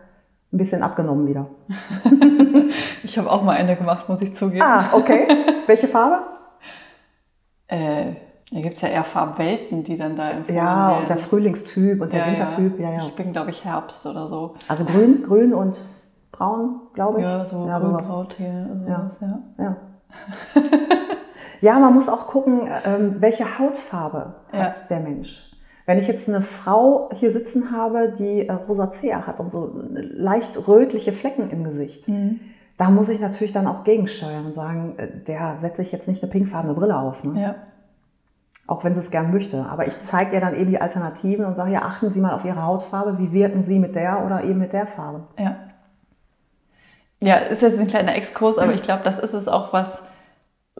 ein 0.53 0.57
bisschen 0.57 0.83
abgenommen 0.83 1.27
wieder. 1.27 1.47
ich 3.03 3.19
habe 3.19 3.31
auch 3.31 3.43
mal 3.43 3.53
eine 3.57 3.77
gemacht, 3.77 4.09
muss 4.09 4.23
ich 4.23 4.35
zugeben. 4.35 4.63
Ah, 4.63 4.91
okay. 4.93 5.27
Welche 5.67 5.89
Farbe? 5.89 6.21
äh, 7.67 8.13
da 8.51 8.61
gibt 8.63 8.77
es 8.77 8.81
ja 8.81 8.89
eher 8.89 9.05
Farbwelten, 9.05 9.85
die 9.85 9.99
dann 9.99 10.17
da 10.17 10.31
empfohlen 10.31 10.57
Ja, 10.57 10.89
werden. 10.89 11.01
und 11.03 11.09
der 11.11 11.19
Frühlingstyp 11.19 12.01
und 12.01 12.13
der 12.15 12.21
ja, 12.21 12.27
Wintertyp. 12.29 12.81
Ja. 12.81 12.93
Ja, 12.93 13.07
Ich 13.07 13.15
bin, 13.15 13.33
glaube 13.33 13.51
ich, 13.51 13.63
Herbst 13.63 14.07
oder 14.07 14.29
so. 14.29 14.55
Also 14.69 14.87
grün, 14.87 15.23
grün 15.23 15.53
und 15.53 15.83
braun, 16.33 16.81
glaube 16.95 17.21
ich. 17.21 17.25
Ja, 17.25 17.45
so 17.47 17.67
ja, 17.67 17.81
sowas. 17.81 18.09
Brauthiel, 18.09 18.69
sowas, 18.87 19.19
ja. 19.21 19.39
ja. 19.59 19.77
ja, 21.61 21.79
man 21.79 21.95
muss 21.95 22.09
auch 22.09 22.27
gucken, 22.27 22.63
ähm, 22.85 23.17
welche 23.19 23.59
Hautfarbe 23.59 24.35
ja. 24.53 24.59
hat 24.61 24.91
der 24.91 25.01
Mensch. 25.01 25.49
Wenn 25.87 25.99
ich 25.99 26.07
jetzt 26.07 26.29
eine 26.29 26.43
Frau 26.43 27.09
hier 27.15 27.31
sitzen 27.31 27.73
habe, 27.73 28.13
die 28.13 28.47
äh, 28.47 28.53
Rosacea 28.53 29.27
hat 29.27 29.41
und 29.41 29.51
so 29.51 29.73
leicht 29.91 30.69
rötliche 30.69 31.13
Flecken 31.13 31.51
im 31.51 31.65
Gesicht, 31.65 32.09
mhm. 32.09 32.41
da 32.77 32.91
muss 32.91 33.09
ich 33.09 33.21
natürlich 33.21 33.53
dann 33.53 33.67
auch 33.67 33.85
gegensteuern 33.85 34.45
und 34.45 34.55
sagen, 34.55 34.95
äh, 34.99 35.09
der 35.27 35.57
setze 35.57 35.81
ich 35.81 35.91
jetzt 35.91 36.07
nicht 36.07 36.23
eine 36.23 36.31
pinkfarbene 36.31 36.75
Brille 36.75 36.99
auf. 36.99 37.25
Ne? 37.25 37.41
Ja. 37.41 37.55
Auch 38.67 38.85
wenn 38.85 38.93
sie 38.93 39.01
es 39.01 39.11
gern 39.11 39.33
möchte. 39.33 39.65
Aber 39.65 39.87
ich 39.87 40.03
zeige 40.03 40.35
ihr 40.35 40.43
dann 40.43 40.55
eben 40.55 40.69
die 40.71 40.79
Alternativen 40.79 41.47
und 41.47 41.57
sage, 41.57 41.73
ja, 41.73 41.81
achten 41.81 42.11
Sie 42.11 42.21
mal 42.21 42.35
auf 42.35 42.45
Ihre 42.45 42.63
Hautfarbe, 42.63 43.19
wie 43.19 43.33
wirken 43.33 43.63
Sie 43.63 43.79
mit 43.79 43.97
der 43.97 44.27
oder 44.27 44.45
eben 44.45 44.59
mit 44.59 44.75
der 44.75 44.87
Farbe. 44.87 45.23
Ja. 45.39 45.57
Ja, 47.21 47.37
ist 47.37 47.63
jetzt 47.63 47.79
ein 47.79 47.87
kleiner 47.89 48.15
Exkurs, 48.15 48.59
aber 48.59 48.75
ich 48.75 48.83
glaube, 48.83 49.03
das 49.05 49.19
ist 49.19 49.35
es 49.35 49.49
auch, 49.49 49.73
was 49.73 50.03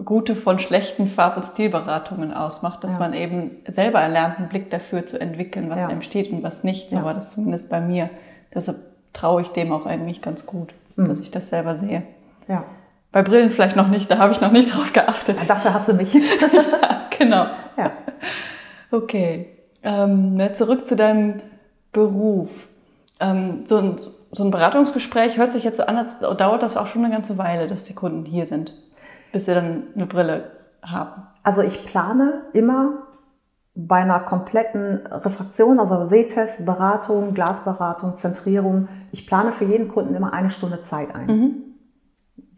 gute 0.05 0.37
von 0.37 0.59
schlechten 0.59 1.09
Farb- 1.09 1.37
und 1.37 1.45
Stilberatungen 1.45 2.33
ausmacht, 2.33 2.85
dass 2.85 2.93
ja. 2.93 2.99
man 3.01 3.15
eben 3.15 3.57
selber 3.67 4.01
erlernt, 4.01 4.39
einen 4.39 4.49
Blick 4.49 4.71
dafür 4.71 5.07
zu 5.07 5.21
entwickeln, 5.21 5.71
was 5.71 5.81
ja. 5.81 5.89
einem 5.89 6.03
steht 6.03 6.31
und 6.31 6.43
was 6.43 6.63
nicht. 6.63 6.91
So 6.91 6.99
ja. 6.99 7.05
war 7.05 7.15
das 7.15 7.33
zumindest 7.33 7.71
bei 7.71 7.81
mir. 7.81 8.11
Deshalb 8.55 8.79
traue 9.13 9.43
ich 9.43 9.49
dem 9.49 9.73
auch 9.73 9.87
eigentlich 9.87 10.23
ganz 10.23 10.47
gut, 10.47 10.73
mhm. 10.97 11.09
dass 11.09 11.21
ich 11.21 11.31
das 11.31 11.49
selber 11.51 11.77
sehe. 11.77 12.03
Ja. 12.47 12.65
Bei 13.11 13.23
Brillen 13.23 13.51
vielleicht 13.51 13.77
noch 13.77 13.89
nicht, 13.89 14.11
da 14.11 14.19
habe 14.19 14.33
ich 14.33 14.41
noch 14.41 14.53
nicht 14.53 14.75
drauf 14.75 14.93
geachtet. 14.93 15.49
dafür 15.49 15.75
hast 15.75 15.89
du 15.89 15.95
mich. 15.95 16.13
genau. 17.19 17.47
Ja. 17.77 17.93
Okay. 18.91 19.51
Ähm, 19.83 20.33
ne, 20.33 20.55
zurück 20.55 20.87
zu 20.87 20.97
deinem 20.97 21.43
Beruf. 21.93 22.69
Ähm, 23.21 23.67
so, 23.67 23.77
ein, 23.77 23.97
so 24.33 24.45
ein 24.45 24.51
Beratungsgespräch 24.51 25.39
hört 25.39 25.53
sich 25.53 25.65
jetzt 25.65 25.79
so 25.79 25.85
an, 25.85 25.97
als 25.97 26.19
dauert 26.37 26.63
das 26.63 26.77
auch 26.77 26.87
schon 26.87 27.05
eine 27.05 27.15
ganze 27.15 27.39
Weile, 27.39 27.67
dass 27.67 27.85
die 27.85 27.95
Kunden 27.95 28.25
hier 28.25 28.47
sind, 28.47 28.75
bis 29.33 29.47
sie 29.47 29.55
dann 29.55 29.85
eine 29.95 30.07
Brille 30.07 30.51
haben. 30.83 31.23
Also 31.43 31.63
ich 31.63 31.87
plane 31.87 32.43
immer 32.53 33.07
bei 33.75 33.97
einer 33.97 34.21
kompletten 34.21 35.07
Refraktion, 35.07 35.79
also 35.79 36.03
Sehtest, 36.03 36.67
Beratung, 36.67 37.33
Glasberatung, 37.33 38.17
Zentrierung, 38.17 38.89
ich 39.13 39.27
plane 39.27 39.53
für 39.53 39.65
jeden 39.65 39.89
Kunden 39.89 40.15
immer 40.15 40.33
eine 40.33 40.51
Stunde 40.51 40.83
Zeit 40.83 41.15
ein. 41.15 41.27
Mhm. 41.27 41.55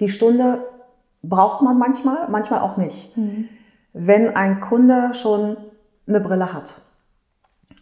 Die 0.00 0.08
Stunde 0.08 0.64
braucht 1.22 1.62
man 1.62 1.78
manchmal, 1.78 2.28
manchmal 2.30 2.60
auch 2.60 2.78
nicht. 2.78 3.16
Mhm. 3.16 3.48
Wenn 3.92 4.34
ein 4.34 4.60
Kunde 4.60 5.12
schon 5.12 5.56
eine 6.06 6.20
Brille 6.20 6.52
hat 6.52 6.80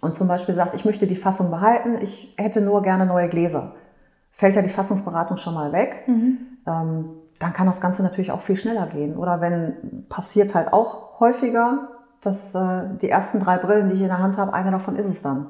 und 0.01 0.17
zum 0.17 0.29
Beispiel 0.29 0.55
sagt, 0.55 0.75
ich 0.75 0.85
möchte 0.85 1.07
die 1.07 1.17
Fassung 1.17 1.51
behalten, 1.51 1.99
ich 2.01 2.35
hätte 2.37 2.61
nur 2.61 2.83
gerne 2.83 3.07
neue 3.07 3.29
Gläser, 3.29 3.75
fällt 4.31 4.57
ja 4.57 4.63
die 4.63 4.69
Fassungsberatung 4.69 5.37
schon 5.37 5.55
mal 5.55 5.73
weg. 5.73 6.05
Mhm. 6.07 6.39
Ähm, 6.67 7.05
dann 7.39 7.53
kann 7.53 7.67
das 7.67 7.81
Ganze 7.81 8.03
natürlich 8.03 8.33
auch 8.33 8.41
viel 8.41 8.57
schneller 8.57 8.87
gehen. 8.87 9.17
Oder 9.17 9.41
wenn 9.41 10.07
passiert 10.09 10.55
halt 10.55 10.73
auch 10.73 11.21
häufiger, 11.21 11.89
dass 12.21 12.55
äh, 12.55 12.83
die 13.01 13.09
ersten 13.09 13.41
drei 13.41 13.59
Brillen, 13.59 13.89
die 13.89 13.95
ich 13.95 14.01
in 14.01 14.09
der 14.09 14.19
Hand 14.19 14.39
habe, 14.39 14.53
eine 14.53 14.71
davon 14.71 14.97
ist 14.97 15.07
es 15.09 15.23
dann. 15.23 15.47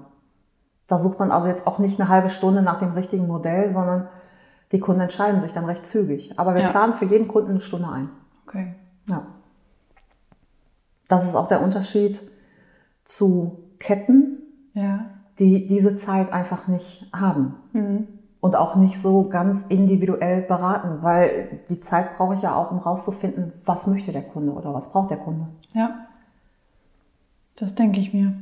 Da 0.86 0.98
sucht 0.98 1.18
man 1.18 1.30
also 1.30 1.48
jetzt 1.48 1.66
auch 1.66 1.78
nicht 1.78 2.00
eine 2.00 2.08
halbe 2.08 2.30
Stunde 2.30 2.62
nach 2.62 2.78
dem 2.78 2.92
richtigen 2.92 3.26
Modell, 3.26 3.70
sondern 3.70 4.08
die 4.72 4.80
Kunden 4.80 5.00
entscheiden 5.00 5.40
sich 5.40 5.52
dann 5.52 5.64
recht 5.64 5.86
zügig. 5.86 6.38
Aber 6.38 6.54
wir 6.54 6.62
ja. 6.62 6.70
planen 6.70 6.94
für 6.94 7.06
jeden 7.06 7.28
Kunden 7.28 7.50
eine 7.50 7.60
Stunde 7.60 7.88
ein. 7.88 8.10
Okay. 8.46 8.74
Ja. 9.06 9.26
Das 11.08 11.24
ist 11.24 11.34
auch 11.34 11.48
der 11.48 11.62
Unterschied 11.62 12.20
zu 13.04 13.64
Ketten, 13.78 14.27
ja. 14.78 15.06
die 15.38 15.66
diese 15.66 15.96
Zeit 15.96 16.32
einfach 16.32 16.68
nicht 16.68 17.06
haben. 17.12 17.56
Mhm. 17.72 18.08
Und 18.40 18.54
auch 18.54 18.76
nicht 18.76 19.02
so 19.02 19.28
ganz 19.28 19.66
individuell 19.66 20.42
beraten, 20.42 21.02
weil 21.02 21.60
die 21.68 21.80
Zeit 21.80 22.16
brauche 22.16 22.34
ich 22.34 22.42
ja 22.42 22.54
auch, 22.54 22.70
um 22.70 22.78
rauszufinden, 22.78 23.52
was 23.64 23.88
möchte 23.88 24.12
der 24.12 24.22
Kunde 24.22 24.52
oder 24.52 24.72
was 24.72 24.92
braucht 24.92 25.10
der 25.10 25.16
Kunde. 25.16 25.48
Ja. 25.72 26.06
Das 27.56 27.74
denke 27.74 27.98
ich 27.98 28.14
mir. 28.14 28.34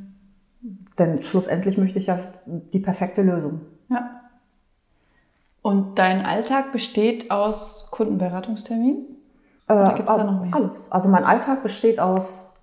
Denn 0.99 1.23
schlussendlich 1.23 1.79
möchte 1.79 1.97
ich 1.97 2.07
ja 2.07 2.19
die 2.45 2.79
perfekte 2.79 3.23
Lösung. 3.23 3.61
Ja. 3.89 4.21
Und 5.63 5.97
dein 5.97 6.23
Alltag 6.25 6.71
besteht 6.71 7.31
aus 7.31 7.87
Kundenberatungsterminen? 7.89 9.17
Oder 9.67 9.95
gibt 9.95 10.09
es 10.09 10.15
da 10.15 10.23
noch 10.23 10.41
mehr? 10.41 10.53
Alles. 10.53 10.91
Also 10.91 11.09
mein 11.09 11.23
Alltag 11.23 11.63
besteht 11.63 11.99
aus 11.99 12.57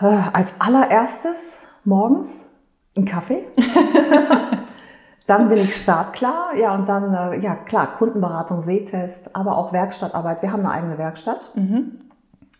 äh, 0.00 0.04
als 0.06 0.60
allererstes 0.60 1.60
morgens 1.84 2.50
ein 2.96 3.04
Kaffee. 3.04 3.44
dann 5.26 5.48
bin 5.48 5.58
ich 5.58 5.76
startklar. 5.76 6.54
Ja, 6.56 6.74
und 6.74 6.88
dann, 6.88 7.14
äh, 7.14 7.38
ja 7.38 7.54
klar, 7.54 7.96
Kundenberatung, 7.96 8.60
Sehtest, 8.60 9.36
aber 9.36 9.56
auch 9.56 9.72
Werkstattarbeit. 9.72 10.42
Wir 10.42 10.52
haben 10.52 10.60
eine 10.60 10.72
eigene 10.72 10.98
Werkstatt. 10.98 11.52
Mhm. 11.54 12.00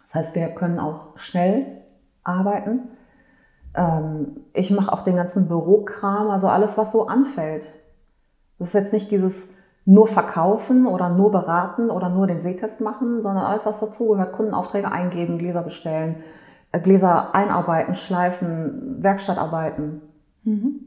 Das 0.03 0.15
heißt, 0.15 0.35
wir 0.35 0.49
können 0.49 0.79
auch 0.79 1.17
schnell 1.17 1.83
arbeiten. 2.25 2.89
Ähm, 3.75 4.45
ich 4.53 4.71
mache 4.71 4.93
auch 4.93 5.03
den 5.03 5.17
ganzen 5.17 5.49
Bürokram, 5.49 6.31
also 6.31 6.49
alles, 6.49 6.77
was 6.77 6.93
so 6.93 7.07
anfällt. 7.07 7.65
Das 8.59 8.69
ist 8.69 8.75
jetzt 8.75 8.93
nicht 8.93 9.11
dieses 9.11 9.55
nur 9.85 10.07
verkaufen 10.07 10.87
oder 10.87 11.09
nur 11.09 11.31
beraten 11.31 11.91
oder 11.91 12.09
nur 12.09 12.27
den 12.27 12.41
Sehtest 12.41 12.81
machen, 12.81 13.23
sondern 13.23 13.45
alles, 13.45 13.67
was 13.67 13.81
dazugehört. 13.81 14.33
Kundenaufträge 14.33 14.91
eingeben, 14.93 15.39
Gläser 15.39 15.63
bestellen, 15.63 16.17
Gläser 16.79 17.35
einarbeiten, 17.35 17.95
schleifen, 17.95 19.03
Werkstattarbeiten, 19.03 20.03
mhm. 20.45 20.81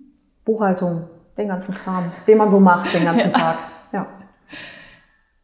Buchhaltung, 0.45 1.09
den 1.37 1.47
ganzen 1.47 1.73
Kram, 1.73 2.11
den 2.27 2.37
man 2.37 2.49
so 2.49 2.59
macht 2.59 2.93
den 2.93 3.05
ganzen 3.05 3.31
Tag. 3.33 3.57
Ja. 3.91 4.07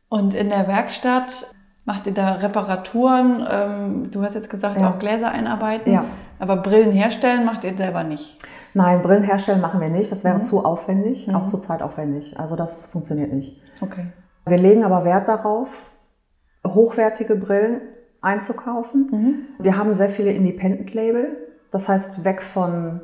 Und 0.08 0.34
in 0.34 0.50
der 0.50 0.68
Werkstatt 0.68 1.54
Macht 1.90 2.06
ihr 2.06 2.14
da 2.14 2.34
Reparaturen? 2.34 3.44
Ähm, 3.50 4.12
du 4.12 4.22
hast 4.22 4.36
jetzt 4.36 4.52
gesagt, 4.52 4.80
ja. 4.80 4.92
auch 4.92 5.00
Gläser 5.00 5.32
einarbeiten. 5.32 5.92
Ja. 5.92 6.06
Aber 6.38 6.58
Brillen 6.58 6.92
herstellen 6.92 7.46
macht 7.46 7.64
ihr 7.64 7.76
selber 7.76 8.04
nicht? 8.04 8.38
Nein, 8.76 9.02
Brillen 9.02 9.24
herstellen 9.24 9.60
machen 9.60 9.82
wir 9.82 9.90
nicht. 9.90 10.12
Das 10.12 10.24
wäre 10.24 10.38
mhm. 10.38 10.44
zu 10.44 10.64
aufwendig, 10.64 11.28
mhm. 11.28 11.34
auch 11.34 11.48
zu 11.48 11.58
zeitaufwendig. 11.58 12.40
Also 12.40 12.56
das 12.56 12.86
funktioniert 12.86 13.34
nicht. 13.34 13.60
Okay. 13.82 14.06
Wir 14.46 14.60
legen 14.60 14.84
aber 14.84 15.04
Wert 15.04 15.28
darauf, 15.28 15.90
hochwertige 16.64 17.36
Brillen 17.36 17.82
einzukaufen. 18.22 19.08
Mhm. 19.12 19.64
Wir 19.64 19.78
haben 19.78 19.94
sehr 19.94 20.10
viele 20.10 20.32
Independent-Label. 20.32 21.38
Das 21.72 21.88
heißt, 21.88 22.24
weg 22.24 22.42
von 22.42 23.02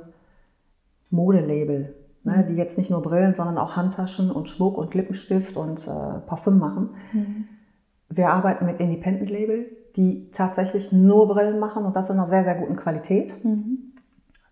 Modelabel, 1.10 1.96
ne, 2.24 2.38
mhm. 2.38 2.48
die 2.48 2.56
jetzt 2.56 2.78
nicht 2.78 2.90
nur 2.90 3.02
Brillen, 3.02 3.34
sondern 3.34 3.58
auch 3.58 3.76
Handtaschen 3.76 4.32
und 4.32 4.50
Schmuck 4.50 4.78
und 4.78 4.94
Lippenstift 4.94 5.56
und 5.56 5.88
äh, 5.88 6.20
Parfüm 6.26 6.58
machen. 6.58 6.90
Mhm. 7.14 7.48
Wir 8.10 8.30
arbeiten 8.32 8.66
mit 8.66 8.80
Independent 8.80 9.30
Label, 9.30 9.66
die 9.96 10.30
tatsächlich 10.32 10.92
nur 10.92 11.28
Brillen 11.28 11.60
machen 11.60 11.86
und 11.86 11.96
das 11.96 12.10
in 12.10 12.18
einer 12.18 12.28
sehr, 12.28 12.44
sehr 12.44 12.56
guten 12.56 12.76
Qualität. 12.76 13.44
Mhm. 13.44 13.94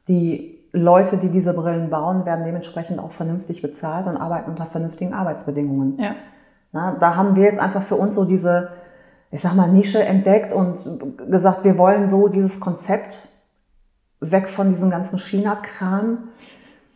Die 0.07 0.59
Leute, 0.71 1.17
die 1.17 1.29
diese 1.29 1.53
Brillen 1.53 1.89
bauen, 1.89 2.25
werden 2.25 2.45
dementsprechend 2.45 2.99
auch 2.99 3.11
vernünftig 3.11 3.61
bezahlt 3.61 4.07
und 4.07 4.17
arbeiten 4.17 4.49
unter 4.49 4.65
vernünftigen 4.65 5.13
Arbeitsbedingungen. 5.13 5.99
Ja. 5.99 6.15
Na, 6.71 6.95
da 6.99 7.15
haben 7.15 7.35
wir 7.35 7.43
jetzt 7.43 7.59
einfach 7.59 7.83
für 7.83 7.95
uns 7.95 8.15
so 8.15 8.25
diese, 8.25 8.69
ich 9.33 9.41
sag 9.41 9.55
mal, 9.55 9.67
Nische 9.67 10.01
entdeckt 10.03 10.53
und 10.53 10.87
gesagt, 11.27 11.63
wir 11.63 11.79
wollen 11.79 12.07
so 12.07 12.27
dieses 12.27 12.59
Konzept 12.59 13.29
weg 14.19 14.47
von 14.47 14.69
diesem 14.69 14.91
ganzen 14.91 15.17
China-Kram 15.17 16.19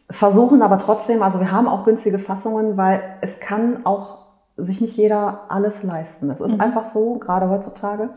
versuchen, 0.09 0.61
aber 0.61 0.77
trotzdem, 0.77 1.23
also 1.23 1.39
wir 1.39 1.51
haben 1.51 1.67
auch 1.67 1.83
günstige 1.83 2.19
Fassungen, 2.19 2.77
weil 2.77 3.01
es 3.21 3.39
kann 3.39 3.87
auch 3.87 4.19
sich 4.55 4.81
nicht 4.81 4.95
jeder 4.95 5.41
alles 5.49 5.81
leisten. 5.81 6.27
Das 6.27 6.39
ist 6.39 6.53
mhm. 6.53 6.61
einfach 6.61 6.85
so, 6.85 7.15
gerade 7.15 7.49
heutzutage. 7.49 8.09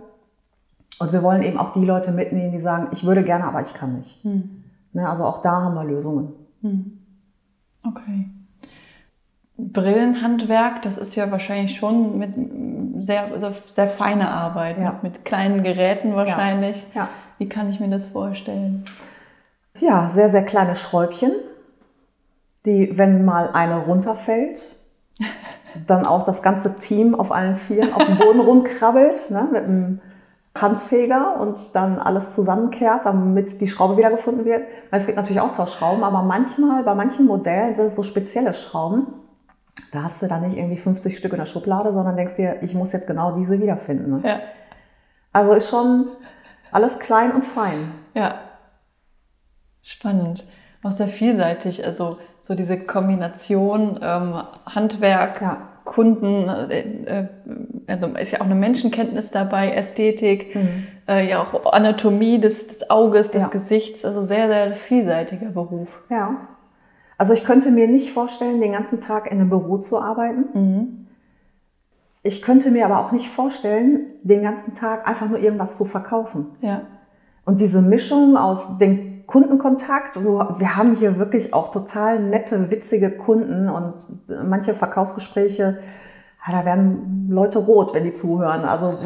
Und 0.98 1.12
wir 1.14 1.22
wollen 1.22 1.42
eben 1.42 1.58
auch 1.58 1.72
die 1.72 1.84
Leute 1.84 2.12
mitnehmen, 2.12 2.52
die 2.52 2.60
sagen, 2.60 2.88
ich 2.92 3.06
würde 3.06 3.24
gerne, 3.24 3.44
aber 3.44 3.62
ich 3.62 3.72
kann 3.72 3.96
nicht. 3.96 4.22
Mhm. 4.22 4.64
Ne, 4.92 5.08
also 5.08 5.24
auch 5.24 5.40
da 5.40 5.62
haben 5.62 5.74
wir 5.74 5.84
Lösungen. 5.84 6.34
Mhm. 6.60 6.98
Okay. 7.88 8.28
Brillenhandwerk, 9.72 10.82
das 10.82 10.96
ist 10.96 11.14
ja 11.16 11.30
wahrscheinlich 11.30 11.76
schon 11.76 12.18
mit 12.18 12.34
sehr, 13.04 13.32
also 13.32 13.50
sehr 13.74 13.88
feine 13.88 14.28
Arbeit, 14.28 14.78
ja. 14.78 14.98
mit 15.02 15.24
kleinen 15.24 15.62
Geräten 15.62 16.14
wahrscheinlich. 16.14 16.84
Ja. 16.94 17.02
ja. 17.02 17.08
Wie 17.38 17.48
kann 17.48 17.70
ich 17.70 17.80
mir 17.80 17.88
das 17.88 18.06
vorstellen? 18.06 18.84
Ja, 19.78 20.08
sehr, 20.08 20.28
sehr 20.28 20.44
kleine 20.44 20.76
Schräubchen, 20.76 21.32
die, 22.66 22.98
wenn 22.98 23.24
mal 23.24 23.50
eine 23.52 23.78
runterfällt, 23.78 24.76
dann 25.86 26.04
auch 26.04 26.24
das 26.24 26.42
ganze 26.42 26.76
Team 26.76 27.14
auf 27.14 27.32
allen 27.32 27.54
Vieren 27.54 27.92
auf 27.94 28.04
dem 28.04 28.18
Boden 28.18 28.40
rumkrabbelt 28.46 29.30
ne, 29.30 29.48
mit 29.50 29.64
einem 29.64 30.00
Handfeger 30.56 31.40
und 31.40 31.74
dann 31.74 31.98
alles 31.98 32.34
zusammenkehrt, 32.34 33.06
damit 33.06 33.60
die 33.60 33.68
Schraube 33.68 33.96
wiedergefunden 33.96 34.44
wird. 34.44 34.64
Es 34.90 35.06
gibt 35.06 35.16
natürlich 35.16 35.40
Austauschschrauben, 35.40 36.02
aber 36.02 36.22
manchmal, 36.22 36.82
bei 36.82 36.94
manchen 36.94 37.26
Modellen 37.26 37.74
sind 37.74 37.86
es 37.86 37.96
so 37.96 38.02
spezielle 38.02 38.52
Schrauben. 38.52 39.06
Da 39.92 40.04
hast 40.04 40.23
du 40.23 40.28
dann 40.28 40.42
nicht 40.42 40.56
irgendwie 40.56 40.76
50 40.76 41.16
Stück 41.16 41.32
in 41.32 41.38
der 41.38 41.47
Schublade, 41.47 41.92
sondern 41.92 42.16
denkst 42.16 42.37
dir, 42.37 42.62
ich 42.62 42.75
muss 42.75 42.92
jetzt 42.92 43.06
genau 43.06 43.37
diese 43.37 43.61
wiederfinden. 43.61 44.11
Ne? 44.11 44.28
Ja. 44.28 44.40
Also 45.32 45.52
ist 45.52 45.68
schon 45.68 46.09
alles 46.73 46.99
klein 46.99 47.32
und 47.32 47.44
fein. 47.44 47.92
Ja. 48.14 48.37
Spannend. 49.82 50.44
Auch 50.82 50.92
sehr 50.92 51.09
vielseitig. 51.09 51.85
Also 51.85 52.18
so 52.42 52.54
diese 52.54 52.78
Kombination 52.80 53.99
ähm, 54.02 54.42
Handwerk, 54.66 55.40
ja. 55.40 55.68
Kunden, 55.85 56.49
äh, 56.49 56.80
äh, 56.80 57.28
also 57.88 58.06
ist 58.09 58.30
ja 58.30 58.40
auch 58.40 58.44
eine 58.44 58.54
Menschenkenntnis 58.54 59.30
dabei, 59.30 59.73
Ästhetik, 59.73 60.54
mhm. 60.54 60.87
äh, 61.09 61.28
ja 61.28 61.42
auch 61.42 61.73
Anatomie 61.73 62.38
des, 62.38 62.68
des 62.68 62.90
Auges, 62.90 63.30
des 63.30 63.44
ja. 63.44 63.49
Gesichts, 63.49 64.04
also 64.04 64.20
sehr, 64.20 64.47
sehr 64.47 64.75
vielseitiger 64.75 65.49
Beruf. 65.49 66.00
Ja. 66.09 66.49
Also 67.20 67.34
ich 67.34 67.44
könnte 67.44 67.70
mir 67.70 67.86
nicht 67.86 68.12
vorstellen, 68.12 68.62
den 68.62 68.72
ganzen 68.72 69.02
Tag 69.02 69.30
in 69.30 69.38
einem 69.38 69.50
Büro 69.50 69.76
zu 69.76 70.00
arbeiten. 70.00 70.44
Mhm. 70.54 71.06
Ich 72.22 72.40
könnte 72.40 72.70
mir 72.70 72.86
aber 72.86 72.98
auch 72.98 73.12
nicht 73.12 73.28
vorstellen, 73.28 74.06
den 74.22 74.42
ganzen 74.42 74.74
Tag 74.74 75.06
einfach 75.06 75.28
nur 75.28 75.38
irgendwas 75.38 75.76
zu 75.76 75.84
verkaufen. 75.84 76.46
Ja. 76.62 76.80
Und 77.44 77.60
diese 77.60 77.82
Mischung 77.82 78.38
aus 78.38 78.78
den 78.78 79.26
Kundenkontakt. 79.26 80.16
Wir 80.24 80.76
haben 80.76 80.94
hier 80.94 81.18
wirklich 81.18 81.52
auch 81.52 81.70
total 81.70 82.20
nette, 82.20 82.70
witzige 82.70 83.10
Kunden 83.10 83.68
und 83.68 83.96
manche 84.46 84.72
Verkaufsgespräche, 84.72 85.78
da 86.50 86.64
werden 86.64 87.28
Leute 87.28 87.58
rot, 87.58 87.92
wenn 87.92 88.04
die 88.04 88.14
zuhören. 88.14 88.64
Also 88.64 88.96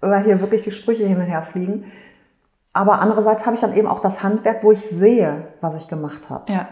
weil 0.00 0.24
hier 0.24 0.40
wirklich 0.40 0.62
die 0.62 0.72
Sprüche 0.72 1.04
hin 1.04 1.18
und 1.18 1.26
her 1.26 1.42
fliegen. 1.42 1.84
Aber 2.72 3.00
andererseits 3.00 3.44
habe 3.44 3.56
ich 3.56 3.60
dann 3.60 3.76
eben 3.76 3.88
auch 3.88 4.00
das 4.00 4.22
Handwerk, 4.22 4.64
wo 4.64 4.72
ich 4.72 4.80
sehe, 4.80 5.48
was 5.60 5.76
ich 5.76 5.86
gemacht 5.86 6.30
habe. 6.30 6.50
Ja, 6.50 6.66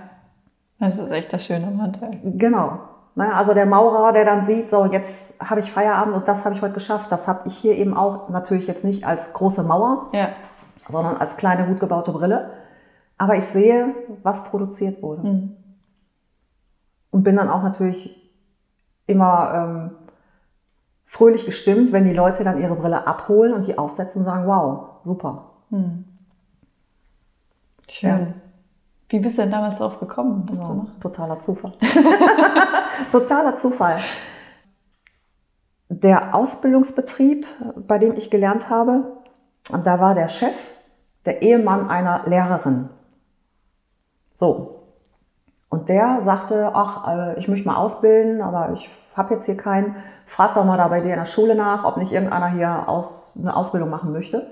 das 0.81 0.99
ist 0.99 1.11
echt 1.11 1.33
das 1.33 1.45
Schöne 1.45 1.67
am 1.67 1.81
Handwerk. 1.81 2.17
Genau. 2.25 2.81
Also 3.17 3.53
der 3.53 3.67
Maurer, 3.67 4.13
der 4.13 4.25
dann 4.25 4.45
sieht, 4.45 4.71
so 4.71 4.87
jetzt 4.87 5.39
habe 5.43 5.61
ich 5.61 5.71
Feierabend 5.71 6.15
und 6.15 6.27
das 6.27 6.45
habe 6.45 6.55
ich 6.55 6.63
heute 6.63 6.75
geschafft. 6.75 7.13
Das 7.13 7.29
habe 7.29 7.47
ich 7.47 7.57
hier 7.57 7.77
eben 7.77 7.95
auch 7.95 8.31
natürlich 8.31 8.67
jetzt 8.67 8.85
nicht 8.85 9.05
als 9.07 9.35
große 9.35 9.63
Mauer, 9.63 10.09
ja. 10.13 10.31
sondern 10.89 11.17
als 11.17 11.37
kleine, 11.37 11.67
gut 11.67 11.81
gebaute 11.81 12.13
Brille. 12.13 12.51
Aber 13.19 13.37
ich 13.37 13.45
sehe, 13.45 13.95
was 14.23 14.45
produziert 14.45 15.03
wurde. 15.03 15.23
Mhm. 15.23 15.57
und 17.11 17.23
bin 17.25 17.37
dann 17.37 17.51
auch 17.51 17.63
natürlich 17.63 18.17
immer 19.07 19.53
ähm, 19.55 19.91
fröhlich 21.05 21.45
gestimmt, 21.45 21.93
wenn 21.93 22.05
die 22.05 22.15
Leute 22.15 22.45
dann 22.45 22.63
ihre 22.63 22.77
Brille 22.77 23.07
abholen 23.07 23.53
und 23.53 23.67
die 23.67 23.77
aufsetzen 23.77 24.21
und 24.21 24.25
sagen, 24.25 24.47
wow, 24.47 25.01
super. 25.03 25.51
Hm. 25.71 26.05
Schön. 27.89 28.11
Ja. 28.11 28.50
Wie 29.11 29.19
bist 29.19 29.39
du 29.39 29.43
denn 29.43 29.51
damals 29.51 29.79
darauf 29.79 29.99
gekommen, 29.99 30.47
das 30.49 30.59
ja, 30.59 30.65
zu 30.65 30.75
machen? 30.75 31.01
Totaler 31.01 31.39
Zufall. 31.41 31.73
totaler 33.13 33.57
Zufall. 33.57 33.99
Der 35.89 36.33
Ausbildungsbetrieb, 36.33 37.45
bei 37.89 37.99
dem 37.99 38.15
ich 38.15 38.31
gelernt 38.31 38.71
habe, 38.71 39.19
da 39.85 39.99
war 39.99 40.15
der 40.15 40.29
Chef 40.29 40.57
der 41.27 41.43
Ehemann 41.43 41.91
einer 41.91 42.23
Lehrerin. 42.27 42.89
So. 44.33 44.87
Und 45.69 45.89
der 45.89 46.21
sagte, 46.21 46.71
ach, 46.75 47.09
äh, 47.09 47.39
ich 47.41 47.49
möchte 47.49 47.67
mal 47.67 47.77
ausbilden, 47.77 48.41
aber 48.41 48.73
ich 48.73 48.89
habe 49.17 49.35
jetzt 49.35 49.47
hier 49.47 49.57
keinen. 49.57 49.97
Frag 50.25 50.55
doch 50.55 50.65
mal 50.65 50.77
da 50.77 50.87
bei 50.87 51.01
dir 51.01 51.11
in 51.11 51.19
der 51.19 51.25
Schule 51.25 51.57
nach, 51.57 51.85
ob 51.85 51.97
nicht 51.97 52.13
irgendeiner 52.13 52.49
hier 52.49 52.89
aus, 52.89 53.37
eine 53.37 53.55
Ausbildung 53.55 53.91
machen 53.91 54.13
möchte. 54.13 54.51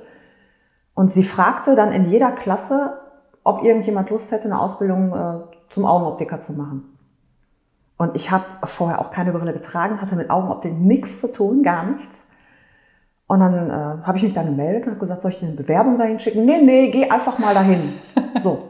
Und 0.95 1.13
sie 1.13 1.23
fragte 1.23 1.77
dann 1.77 1.93
in 1.93 2.11
jeder 2.11 2.33
Klasse, 2.33 2.99
ob 3.45 3.63
irgendjemand 3.63 4.11
Lust 4.11 4.31
hätte, 4.33 4.47
eine 4.47 4.61
Ausbildung 4.61 5.13
äh, 5.13 5.41
zum 5.71 5.85
Augenoptiker 5.85 6.41
zu 6.41 6.53
machen. 6.53 6.99
Und 7.97 8.15
ich 8.15 8.31
habe 8.31 8.45
vorher 8.65 9.01
auch 9.01 9.11
keine 9.11 9.33
Brille 9.33 9.53
getragen, 9.53 10.01
hatte 10.01 10.17
mit 10.17 10.31
Augenoptik 10.31 10.73
nichts 10.73 11.21
zu 11.21 11.33
tun, 11.33 11.63
gar 11.63 11.85
nichts. 11.85 12.27
Und 13.27 13.41
dann 13.41 13.69
äh, 13.69 14.07
habe 14.07 14.17
ich 14.17 14.23
mich 14.23 14.35
dann 14.35 14.47
gemeldet 14.47 14.85
und 14.85 14.91
habe 14.91 15.01
gesagt, 15.01 15.21
soll 15.21 15.33
ich 15.33 15.43
eine 15.43 15.53
Bewerbung 15.53 15.99
dahin 15.99 16.19
schicken? 16.19 16.47
Nee, 16.47 16.63
nee, 16.63 16.91
geh 16.91 17.11
einfach 17.11 17.39
mal 17.39 17.55
dahin. 17.55 17.95
so. 18.41 18.69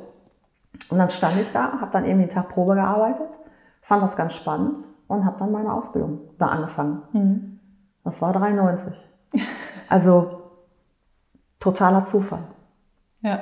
Und 0.91 0.99
dann 0.99 1.11
stand 1.11 1.39
ich 1.41 1.51
da, 1.51 1.81
habe 1.81 1.93
dann 1.93 2.05
irgendwie 2.05 2.23
einen 2.23 2.31
Tag 2.31 2.49
Probe 2.49 2.75
gearbeitet, 2.75 3.39
fand 3.83 4.03
das 4.03 4.17
ganz 4.17 4.33
spannend 4.35 4.79
und 5.07 5.25
habe 5.25 5.39
dann 5.39 5.53
meine 5.53 5.73
Ausbildung 5.73 6.21
da 6.39 6.47
angefangen. 6.47 7.03
Mhm. 7.13 7.61
Das 8.03 8.23
war 8.23 8.33
93. 8.33 8.95
Also 9.89 10.51
totaler 11.61 12.05
Zufall. 12.05 12.43
Ja. 13.21 13.41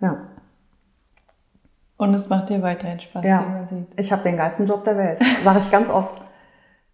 Ja. 0.00 0.16
Und 2.00 2.14
es 2.14 2.30
macht 2.30 2.48
dir 2.48 2.62
weiterhin 2.62 2.98
Spaß, 2.98 3.22
ja. 3.22 3.44
wie 3.44 3.52
man 3.52 3.68
sieht. 3.68 4.00
Ich 4.00 4.10
habe 4.10 4.22
den 4.22 4.38
geilsten 4.38 4.66
Job 4.66 4.84
der 4.84 4.96
Welt, 4.96 5.20
sage 5.44 5.58
ich 5.58 5.70
ganz 5.70 5.90
oft. 5.90 6.18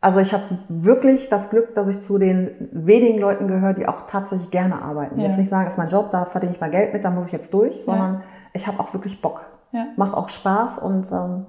Also 0.01 0.19
ich 0.19 0.33
habe 0.33 0.43
wirklich 0.69 1.29
das 1.29 1.49
Glück, 1.49 1.75
dass 1.75 1.87
ich 1.87 2.03
zu 2.03 2.19
den 2.19 2.69
wenigen 2.73 3.21
Leuten 3.21 3.47
gehöre, 3.47 3.73
die 3.73 3.87
auch 3.87 4.09
tatsächlich 4.09 4.51
gerne 4.51 4.83
arbeiten. 4.83 5.21
Ja. 5.21 5.29
Jetzt 5.29 5.39
nicht 5.39 5.49
sagen, 5.49 5.69
ist 5.69 5.79
mein 5.79 5.91
Job, 5.91 6.11
da 6.11 6.25
verdiene 6.25 6.55
ich 6.55 6.61
mal 6.61 6.73
Geld 6.73 6.93
mit, 6.93 7.05
da 7.05 7.11
muss 7.11 7.29
ich 7.29 7.33
jetzt 7.33 7.55
durch, 7.55 7.85
sondern 7.85 8.15
ja. 8.15 8.23
ich 8.53 8.67
habe 8.67 8.81
auch 8.81 8.93
wirklich 8.95 9.23
Bock. 9.23 9.47
Ja. 9.71 9.87
Macht 9.95 10.13
auch 10.15 10.29
Spaß 10.29 10.81
und 10.81 11.11
ähm, 11.13 11.47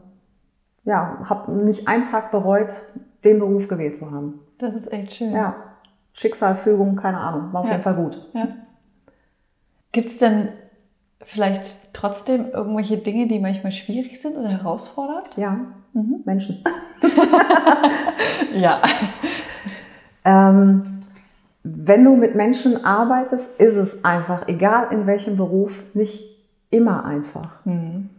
ja, 0.83 1.17
habe 1.23 1.51
nicht 1.51 1.87
einen 1.87 2.03
Tag 2.03 2.29
bereut, 2.29 2.75
den 3.23 3.39
Beruf 3.39 3.67
gewählt 3.67 3.95
zu 3.95 4.11
haben. 4.11 4.39
Das 4.59 4.75
ist 4.75 4.91
echt 4.91 5.15
schön. 5.15 5.31
Ja. 5.31 5.55
Schicksal, 6.13 6.55
Fügung, 6.55 6.95
keine 6.95 7.17
Ahnung, 7.17 7.53
war 7.53 7.61
auf 7.61 7.69
jeden 7.69 7.81
Fall 7.81 7.95
gut. 7.95 8.23
Ja. 8.33 8.49
Gibt 9.91 10.09
es 10.09 10.19
denn 10.19 10.49
vielleicht 11.24 11.93
trotzdem 11.93 12.51
irgendwelche 12.51 12.97
Dinge, 12.97 13.27
die 13.27 13.39
manchmal 13.39 13.71
schwierig 13.71 14.21
sind 14.21 14.38
oder 14.38 14.50
herausfordernd? 14.50 15.29
Ja, 15.36 15.59
mhm. 15.93 16.21
Menschen. 16.25 16.63
ja. 18.55 18.81
Ähm, 20.24 21.03
wenn 21.63 22.03
du 22.03 22.15
mit 22.15 22.36
Menschen 22.36 22.86
arbeitest, 22.86 23.59
ist 23.59 23.75
es 23.75 24.05
einfach, 24.05 24.47
egal 24.47 24.88
in 24.91 25.05
welchem 25.05 25.38
Beruf, 25.38 25.83
nicht 25.93 26.38
immer 26.69 27.05
einfach. 27.05 27.65
Mhm. 27.65 28.09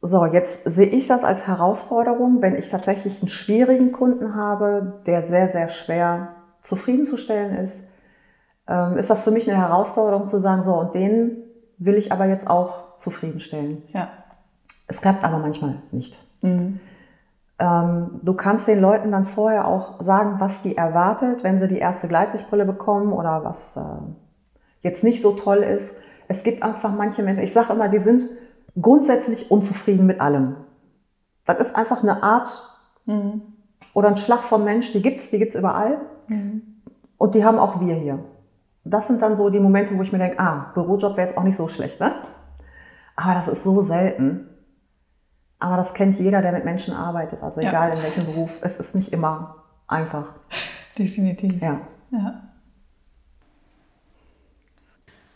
So, 0.00 0.26
jetzt 0.26 0.64
sehe 0.64 0.86
ich 0.86 1.08
das 1.08 1.24
als 1.24 1.48
Herausforderung, 1.48 2.40
wenn 2.40 2.54
ich 2.54 2.68
tatsächlich 2.68 3.20
einen 3.20 3.28
schwierigen 3.28 3.90
Kunden 3.90 4.36
habe, 4.36 5.00
der 5.06 5.22
sehr, 5.22 5.48
sehr 5.48 5.68
schwer 5.68 6.36
zufriedenzustellen 6.60 7.56
ist, 7.56 7.88
ähm, 8.68 8.96
ist 8.96 9.10
das 9.10 9.24
für 9.24 9.32
mich 9.32 9.50
eine 9.50 9.58
Herausforderung 9.58 10.28
zu 10.28 10.38
sagen, 10.38 10.62
so, 10.62 10.74
und 10.74 10.94
den 10.94 11.47
will 11.78 11.94
ich 11.96 12.12
aber 12.12 12.26
jetzt 12.26 12.48
auch 12.48 12.96
zufriedenstellen. 12.96 13.82
Ja. 13.92 14.10
Es 14.86 15.00
klappt 15.00 15.24
aber 15.24 15.38
manchmal 15.38 15.82
nicht. 15.90 16.18
Mhm. 16.42 16.80
Ähm, 17.58 18.20
du 18.22 18.34
kannst 18.34 18.68
den 18.68 18.80
Leuten 18.80 19.10
dann 19.10 19.24
vorher 19.24 19.66
auch 19.66 20.02
sagen, 20.02 20.36
was 20.38 20.62
die 20.62 20.76
erwartet, 20.76 21.42
wenn 21.42 21.58
sie 21.58 21.68
die 21.68 21.78
erste 21.78 22.08
Gleitsichtbrille 22.08 22.64
bekommen 22.64 23.12
oder 23.12 23.44
was 23.44 23.76
äh, 23.76 23.80
jetzt 24.82 25.04
nicht 25.04 25.22
so 25.22 25.32
toll 25.32 25.58
ist. 25.58 25.96
Es 26.28 26.44
gibt 26.44 26.62
einfach 26.62 26.92
manche 26.92 27.22
Menschen, 27.22 27.42
ich 27.42 27.52
sage 27.52 27.72
immer, 27.72 27.88
die 27.88 27.98
sind 27.98 28.24
grundsätzlich 28.80 29.50
unzufrieden 29.50 30.06
mit 30.06 30.20
allem. 30.20 30.56
Das 31.44 31.60
ist 31.60 31.74
einfach 31.74 32.02
eine 32.02 32.22
Art 32.22 32.62
mhm. 33.06 33.42
oder 33.92 34.08
ein 34.08 34.16
Schlag 34.16 34.40
vom 34.40 34.64
Mensch, 34.64 34.92
die 34.92 35.02
gibt 35.02 35.20
es, 35.20 35.30
die 35.30 35.38
gibt 35.38 35.54
es 35.54 35.58
überall. 35.58 35.98
Mhm. 36.28 36.62
Und 37.16 37.34
die 37.34 37.44
haben 37.44 37.58
auch 37.58 37.80
wir 37.80 37.94
hier 37.94 38.20
das 38.90 39.06
sind 39.06 39.22
dann 39.22 39.36
so 39.36 39.50
die 39.50 39.60
Momente, 39.60 39.96
wo 39.96 40.02
ich 40.02 40.12
mir 40.12 40.18
denke, 40.18 40.38
ah, 40.38 40.70
Bürojob 40.74 41.16
wäre 41.16 41.26
jetzt 41.26 41.36
auch 41.36 41.42
nicht 41.42 41.56
so 41.56 41.68
schlecht, 41.68 42.00
ne? 42.00 42.14
Aber 43.16 43.34
das 43.34 43.48
ist 43.48 43.64
so 43.64 43.80
selten. 43.80 44.48
Aber 45.58 45.76
das 45.76 45.92
kennt 45.92 46.18
jeder, 46.18 46.40
der 46.40 46.52
mit 46.52 46.64
Menschen 46.64 46.94
arbeitet. 46.94 47.42
Also 47.42 47.60
ja. 47.60 47.70
egal 47.70 47.96
in 47.96 48.02
welchem 48.02 48.26
Beruf, 48.26 48.60
es 48.62 48.78
ist 48.78 48.94
nicht 48.94 49.12
immer 49.12 49.56
einfach. 49.88 50.32
Definitiv. 50.96 51.60
Ja. 51.60 51.80
ja. 52.12 52.42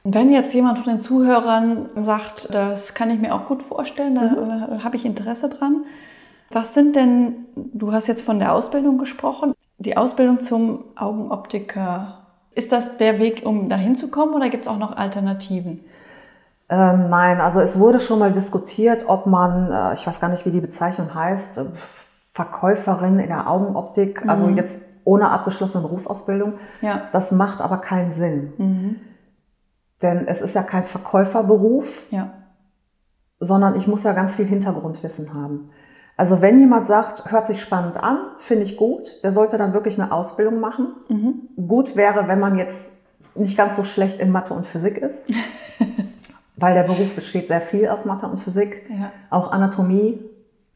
Wenn 0.05 0.33
jetzt 0.33 0.55
jemand 0.55 0.79
von 0.79 0.89
den 0.89 1.01
Zuhörern 1.01 1.91
sagt, 2.05 2.55
das 2.55 2.95
kann 2.95 3.11
ich 3.11 3.21
mir 3.21 3.35
auch 3.35 3.47
gut 3.47 3.63
vorstellen, 3.63 4.15
da 4.15 4.23
mhm. 4.23 4.85
habe 4.85 4.97
ich 4.97 5.05
Interesse 5.05 5.49
dran. 5.49 5.85
Was 6.51 6.75
sind 6.75 6.97
denn, 6.97 7.47
du 7.55 7.93
hast 7.93 8.09
jetzt 8.09 8.23
von 8.23 8.39
der 8.39 8.53
Ausbildung 8.53 8.99
gesprochen, 8.99 9.55
die 9.79 9.97
Ausbildung 9.97 10.41
zum 10.41 10.85
Augenoptiker 10.97 12.22
ist 12.55 12.73
das 12.73 12.99
der 12.99 13.19
Weg, 13.19 13.43
um 13.45 13.69
dahin 13.69 13.97
zu 13.97 14.11
kommen 14.11 14.35
oder 14.35 14.51
gibt 14.51 14.65
es 14.65 14.69
auch 14.69 14.79
noch 14.79 14.97
Alternativen? 14.97 15.85
Ähm, 16.69 17.11
nein, 17.11 17.41
also 17.41 17.61
es 17.61 17.79
wurde 17.79 18.01
schon 18.01 18.19
mal 18.19 18.33
diskutiert, 18.33 19.05
ob 19.07 19.27
man, 19.27 19.71
äh, 19.71 19.95
ich 19.95 20.07
weiß 20.07 20.21
gar 20.21 20.31
nicht, 20.31 20.47
wie 20.47 20.51
die 20.51 20.61
Bezeichnung 20.61 21.15
heißt, 21.15 21.59
äh, 21.59 21.65
Verkäuferin 22.33 23.19
in 23.19 23.29
der 23.29 23.49
Augenoptik, 23.49 24.27
also 24.27 24.47
mhm. 24.47 24.53
also 24.53 24.61
jetzt 24.61 24.83
ohne 25.05 25.31
abgeschlossene 25.31 25.83
Berufsausbildung. 25.83 26.55
Ja. 26.81 27.09
Das 27.13 27.33
macht 27.33 27.61
aber 27.61 27.79
keinen 27.79 28.13
Sinn. 28.13 28.53
Mhm. 28.57 28.97
Denn 30.01 30.27
es 30.27 30.41
ist 30.41 30.55
ja 30.55 30.63
kein 30.63 30.85
Verkäuferberuf, 30.85 32.07
ja. 32.11 32.31
sondern 33.39 33.77
ich 33.77 33.87
muss 33.87 34.05
ja 34.05 34.13
ganz 34.13 34.35
viel 34.37 34.47
Hintergrundwissen 34.47 35.35
haben. 35.35 35.71
Also 36.17 36.43
wenn 36.43 36.61
jemand 36.61 36.87
sagt, 36.87 37.31
hört 37.31 37.47
sich 37.47 37.61
spannend 37.61 37.97
an, 37.97 38.19
finde 38.39 38.65
ich 38.65 38.77
gut, 38.77 39.23
der 39.23 39.33
sollte 39.33 39.59
dann 39.59 39.73
wirklich 39.73 40.01
eine 40.01 40.13
Ausbildung 40.13 40.61
machen. 40.61 40.95
Mhm. 41.09 41.67
Gut 41.67 41.97
wäre, 41.97 42.29
wenn 42.29 42.39
man 42.39 42.59
jetzt 42.59 42.93
nicht 43.35 43.57
ganz 43.57 43.77
so 43.77 43.85
schlecht 43.85 44.21
in 44.21 44.31
Mathe 44.31 44.55
und 44.55 44.67
Physik 44.67 44.99
ist, 44.99 45.27
weil 46.57 46.75
der 46.75 46.83
Beruf 46.83 47.15
besteht 47.15 47.49
sehr 47.49 47.63
viel 47.63 47.89
aus 47.89 48.05
Mathe 48.05 48.27
und 48.27 48.39
Physik, 48.39 48.83
ja. 48.91 49.11
auch 49.31 49.53
Anatomie 49.53 50.21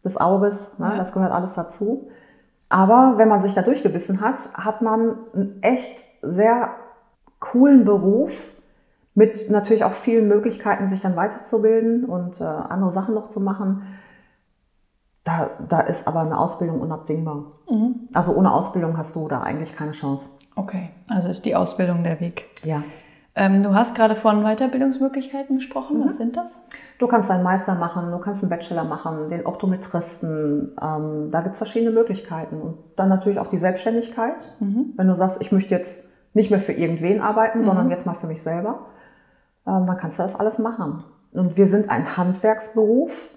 des 0.05 0.17
Auges, 0.17 0.79
ne, 0.79 0.87
ja. 0.87 0.97
das 0.97 1.13
gehört 1.13 1.33
alles 1.33 1.55
dazu. 1.55 2.09
Aber 2.69 3.15
wenn 3.17 3.29
man 3.29 3.41
sich 3.41 3.55
da 3.55 3.63
durchgebissen 3.63 4.21
hat, 4.21 4.53
hat 4.55 4.83
man 4.83 5.17
einen 5.35 5.63
echt 5.63 6.05
sehr 6.23 6.71
coolen 7.39 7.85
Beruf 7.85 8.53
mit 9.15 9.51
natürlich 9.51 9.85
auch 9.85 9.93
vielen 9.93 10.29
Möglichkeiten, 10.29 10.87
sich 10.87 11.01
dann 11.01 11.17
weiterzubilden 11.17 12.05
und 12.05 12.41
äh, 12.41 12.45
andere 12.45 12.91
Sachen 12.91 13.15
noch 13.15 13.29
zu 13.29 13.41
machen. 13.41 13.83
Da, 15.27 15.51
da 15.69 15.81
ist 15.81 16.07
aber 16.07 16.21
eine 16.21 16.39
Ausbildung 16.39 16.81
unabdingbar. 16.81 17.47
Mhm. 17.69 18.09
Also 18.15 18.33
ohne 18.33 18.53
Ausbildung 18.53 18.97
hast 18.97 19.17
du 19.17 19.27
da 19.27 19.43
eigentlich 19.43 19.75
keine 19.75 19.91
Chance. 19.91 20.29
Okay, 20.55 20.91
also 21.09 21.29
ist 21.29 21.45
die 21.45 21.57
Ausbildung 21.57 22.05
der 22.05 22.21
Weg. 22.21 22.45
Ja. 22.63 22.85
Ähm, 23.35 23.65
du 23.65 23.75
hast 23.75 23.97
gerade 23.97 24.15
von 24.15 24.45
Weiterbildungsmöglichkeiten 24.45 25.57
gesprochen. 25.57 25.99
Mhm. 25.99 26.09
Was 26.09 26.17
sind 26.19 26.37
das? 26.37 26.53
Du 27.01 27.09
kannst 27.09 27.29
einen 27.33 27.43
Meister 27.43 27.75
machen, 27.75 28.13
du 28.13 28.19
kannst 28.19 28.45
einen 28.45 28.51
Bachelor 28.51 28.85
machen, 28.85 29.29
den 29.29 29.45
Optometristen. 29.45 30.77
Ähm, 30.81 31.31
da 31.33 31.41
gibt 31.41 31.55
es 31.55 31.59
verschiedene 31.59 31.91
Möglichkeiten. 31.91 32.63
Und 32.63 32.79
dann 32.95 33.09
natürlich 33.09 33.41
auch 33.41 33.49
die 33.49 33.59
Selbstständigkeit. 33.59 34.55
Mhm. 34.61 34.93
Wenn 34.97 35.09
du 35.09 35.15
sagst, 35.17 35.43
ich 35.43 35.51
möchte 35.51 35.75
jetzt 35.75 36.09
nicht 36.35 36.53
mehr 36.53 36.61
für 36.61 36.73
irgendwen 36.73 37.21
arbeiten, 37.21 37.59
mhm. 37.59 37.63
sondern 37.65 37.91
jetzt 37.91 38.07
mal 38.07 38.15
für 38.15 38.29
mich 38.29 38.43
selber, 38.43 38.87
ähm, 39.67 39.87
dann 39.87 39.97
kannst 39.97 40.21
du 40.21 40.23
das 40.23 40.39
alles 40.39 40.61
machen. 40.61 41.03
Und 41.33 41.57
wir 41.57 41.67
sind 41.67 41.91
ein 41.91 42.17
Handwerksberuf 42.17 43.29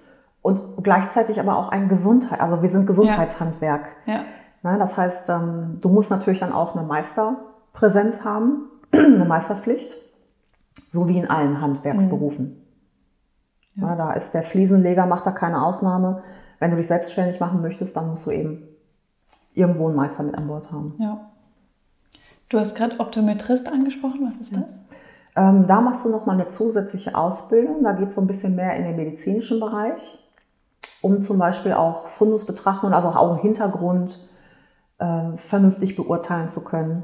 und 0.42 0.84
gleichzeitig 0.84 1.40
aber 1.40 1.58
auch 1.58 1.70
ein 1.70 1.90
Gesundheit, 1.90 2.40
also 2.40 2.62
wir 2.62 2.70
sind 2.70 2.88
Gesundheitshandwerk. 2.88 3.88
Ja. 4.06 4.14
ja. 4.14 4.24
Na, 4.62 4.78
das 4.78 4.98
heißt, 4.98 5.30
ähm, 5.30 5.78
du 5.82 5.90
musst 5.90 6.12
natürlich 6.12 6.40
dann 6.40 6.52
auch 6.52 6.76
eine 6.76 6.86
Meisterpräsenz 6.86 8.24
haben, 8.24 8.70
eine 8.92 9.26
Meisterpflicht, 9.26 9.96
so 10.88 11.08
wie 11.08 11.18
in 11.18 11.30
allen 11.30 11.62
Handwerksberufen. 11.62 12.46
Mhm. 13.76 13.82
Ja. 13.82 13.88
Na, 13.88 13.96
da 13.96 14.14
ist 14.14 14.34
der 14.34 14.44
Fliesenleger, 14.44 15.06
macht 15.06 15.26
da 15.26 15.32
keine 15.32 15.64
Ausnahme. 15.64 16.24
Wenn 16.60 16.72
du 16.72 16.78
dich 16.78 16.88
selbstständig 16.88 17.40
machen 17.40 17.62
möchtest, 17.62 17.96
dann 17.96 18.10
musst 18.10 18.26
du 18.26 18.32
eben 18.32 18.68
irgendwo 19.54 19.88
einen 19.88 19.96
Meister 19.96 20.24
mit 20.24 20.38
an 20.38 20.48
Bord 20.48 20.72
haben. 20.72 20.96
Ja. 21.00 21.30
Du 22.50 22.60
hast 22.60 22.76
gerade 22.76 23.00
Optometrist 23.00 23.68
angesprochen, 23.68 24.26
was 24.26 24.42
ist 24.42 24.54
das? 24.54 24.64
Ähm, 25.36 25.68
da 25.68 25.82
machst 25.82 26.04
du 26.04 26.10
nochmal 26.10 26.36
eine 26.36 26.50
zusätzliche 26.50 27.16
Ausbildung. 27.16 27.84
Da 27.84 27.94
geht 27.94 28.10
es 28.10 28.16
so 28.16 28.22
ein 28.22 28.28
bisschen 28.28 28.56
mehr 28.56 28.76
in 28.76 28.84
den 28.84 28.96
medizinischen 28.96 29.60
Bereich. 29.60 30.18
Um 31.02 31.22
zum 31.22 31.40
Beispiel 31.40 31.74
auch 31.74 32.08
Fundusbetrachtung, 32.08 32.94
also 32.94 33.10
auch 33.10 33.38
Hintergrund 33.38 34.20
äh, 35.00 35.38
vernünftig 35.38 35.96
beurteilen 35.96 36.50
zu 36.50 36.64
können. 36.64 37.04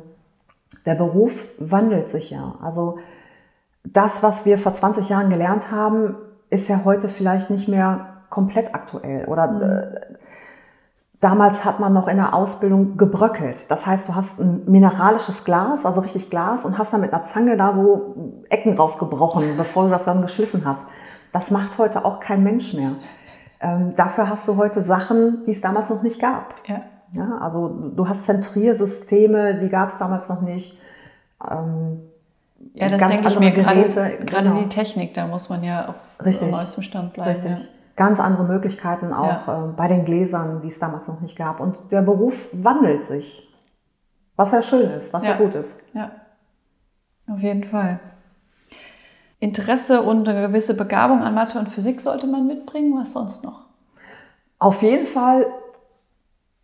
Der 0.86 0.96
Beruf 0.96 1.48
wandelt 1.58 2.10
sich 2.10 2.30
ja. 2.30 2.56
Also 2.62 3.00
das, 3.84 4.24
was 4.24 4.46
wir 4.46 4.58
vor 4.58 4.74
20 4.74 5.10
Jahren 5.10 5.30
gelernt 5.30 5.72
haben, 5.72 6.16
ist 6.50 6.68
ja 6.68 6.82
heute 6.84 7.08
vielleicht 7.08 7.50
nicht 7.50 7.68
mehr 7.68 8.08
komplett 8.30 8.74
aktuell. 8.76 9.26
Oder 9.26 9.48
mhm. 9.48 9.62
äh, 9.62 10.16
damals 11.20 11.64
hat 11.66 11.80
man 11.80 11.94
noch 11.94 12.08
in 12.08 12.18
der 12.18 12.34
Ausbildung 12.34 12.98
gebröckelt. 12.98 13.70
Das 13.70 13.86
heißt, 13.86 14.10
du 14.10 14.16
hast 14.16 14.40
ein 14.40 14.64
mineralisches 14.66 15.44
Glas, 15.44 15.86
also 15.86 16.02
richtig 16.02 16.30
Glas, 16.30 16.66
und 16.66 16.78
hast 16.78 16.94
dann 16.94 17.02
mit 17.02 17.14
einer 17.14 17.24
Zange 17.24 17.58
da 17.58 17.72
so 17.72 18.44
Ecken 18.50 18.76
rausgebrochen, 18.76 19.58
bevor 19.58 19.86
du 19.86 19.90
das 19.90 20.06
dann 20.06 20.22
geschliffen 20.22 20.64
hast. 20.66 20.82
Das 21.32 21.52
macht 21.52 21.78
heute 21.78 22.06
auch 22.06 22.20
kein 22.20 22.44
Mensch 22.44 22.74
mehr. 22.74 22.92
Ähm, 23.66 23.96
dafür 23.96 24.30
hast 24.30 24.48
du 24.48 24.58
heute 24.58 24.82
Sachen, 24.82 25.44
die 25.46 25.52
es 25.52 25.62
damals 25.62 25.90
noch 25.90 26.04
nicht 26.04 26.20
gab. 26.20 26.56
Ja. 26.68 26.82
Ja, 27.12 27.38
also 27.40 27.70
du 27.96 28.08
hast 28.08 28.26
Zentriersysteme, 28.26 29.56
die 29.56 29.70
gab 29.70 29.90
es 29.90 29.98
damals 29.98 30.28
noch 30.30 30.42
nicht. 30.42 30.78
Ähm, 31.50 32.02
ja, 32.74 32.90
das 32.90 33.10
denke 33.10 33.30
ich 33.30 33.40
mir 33.40 33.52
Geräte, 33.52 34.18
gerade, 34.26 34.50
genau. 34.50 34.62
die 34.62 34.70
Technik, 34.70 35.14
da 35.14 35.28
muss 35.28 35.50
man 35.50 35.64
ja 35.64 35.90
auf 35.90 35.96
Richtig. 36.26 36.52
neuestem 36.52 36.84
Stand 36.84 37.14
bleiben. 37.14 37.30
Richtig. 37.32 37.52
Ja. 37.52 37.66
Ganz 37.96 38.20
andere 38.20 38.44
Möglichkeiten 38.44 39.14
auch 39.14 39.48
ja. 39.48 39.66
äh, 39.66 39.68
bei 39.76 39.88
den 39.88 40.04
Gläsern, 40.04 40.62
die 40.62 40.68
es 40.68 40.80
damals 40.80 41.08
noch 41.08 41.22
nicht 41.22 41.38
gab. 41.38 41.60
Und 41.60 41.92
der 41.92 42.02
Beruf 42.02 42.50
wandelt 42.52 43.06
sich. 43.06 43.48
Was 44.36 44.52
ja 44.52 44.62
schön 44.62 44.90
ist, 44.92 45.14
was 45.14 45.24
ja, 45.24 45.32
ja 45.32 45.38
gut 45.38 45.56
ist. 45.56 45.82
Ja, 45.94 46.12
auf 47.32 47.40
jeden 47.40 47.64
Fall. 47.64 48.00
Interesse 49.46 50.02
und 50.02 50.28
eine 50.28 50.48
gewisse 50.48 50.74
Begabung 50.74 51.22
an 51.22 51.36
Mathe 51.36 51.60
und 51.60 51.70
Physik 51.70 52.02
sollte 52.02 52.28
man 52.28 52.48
mitbringen. 52.48 53.00
Was 53.00 53.14
sonst 53.14 53.44
noch? 53.44 53.62
Auf 54.60 54.82
jeden 54.82 55.06
Fall 55.06 55.46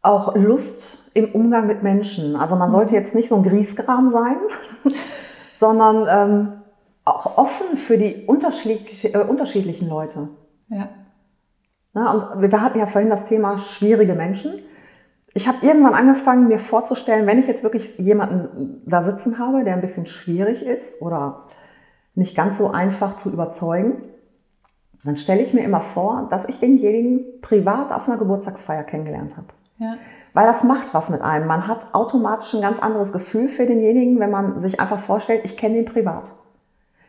auch 0.01 0.35
Lust 0.35 1.11
im 1.13 1.31
Umgang 1.31 1.67
mit 1.67 1.83
Menschen. 1.83 2.35
Also 2.35 2.55
man 2.55 2.71
sollte 2.71 2.95
jetzt 2.95 3.13
nicht 3.13 3.29
so 3.29 3.35
ein 3.35 3.43
Griesgram 3.43 4.09
sein, 4.09 4.37
sondern 5.53 6.07
ähm, 6.09 6.53
auch 7.05 7.37
offen 7.37 7.77
für 7.77 7.97
die 7.97 8.25
unterschiedliche, 8.25 9.13
äh, 9.13 9.23
unterschiedlichen 9.23 9.87
Leute. 9.87 10.29
Ja. 10.69 10.89
Na, 11.93 12.11
und 12.13 12.41
wir 12.41 12.61
hatten 12.61 12.79
ja 12.79 12.85
vorhin 12.85 13.09
das 13.09 13.25
Thema 13.25 13.57
schwierige 13.57 14.15
Menschen. 14.15 14.61
Ich 15.33 15.47
habe 15.47 15.57
irgendwann 15.61 15.93
angefangen, 15.93 16.47
mir 16.47 16.59
vorzustellen, 16.59 17.27
wenn 17.27 17.39
ich 17.39 17.47
jetzt 17.47 17.63
wirklich 17.63 17.97
jemanden 17.99 18.81
da 18.85 19.03
sitzen 19.03 19.39
habe, 19.39 19.63
der 19.63 19.75
ein 19.75 19.81
bisschen 19.81 20.05
schwierig 20.05 20.65
ist 20.65 21.01
oder 21.01 21.43
nicht 22.15 22.35
ganz 22.35 22.57
so 22.57 22.71
einfach 22.71 23.15
zu 23.15 23.31
überzeugen, 23.31 24.03
dann 25.03 25.17
stelle 25.17 25.41
ich 25.41 25.53
mir 25.53 25.63
immer 25.63 25.81
vor, 25.81 26.27
dass 26.29 26.47
ich 26.47 26.59
denjenigen 26.59 27.41
privat 27.41 27.91
auf 27.91 28.07
einer 28.07 28.17
Geburtstagsfeier 28.17 28.83
kennengelernt 28.83 29.35
habe. 29.37 29.47
Ja. 29.77 29.95
Weil 30.33 30.45
das 30.45 30.63
macht 30.63 30.93
was 30.93 31.09
mit 31.09 31.21
einem. 31.21 31.47
Man 31.47 31.67
hat 31.67 31.93
automatisch 31.93 32.53
ein 32.53 32.61
ganz 32.61 32.79
anderes 32.79 33.11
Gefühl 33.11 33.47
für 33.47 33.65
denjenigen, 33.65 34.19
wenn 34.19 34.31
man 34.31 34.59
sich 34.59 34.79
einfach 34.79 34.99
vorstellt, 34.99 35.41
ich 35.43 35.57
kenne 35.57 35.75
den 35.75 35.85
privat. 35.85 36.33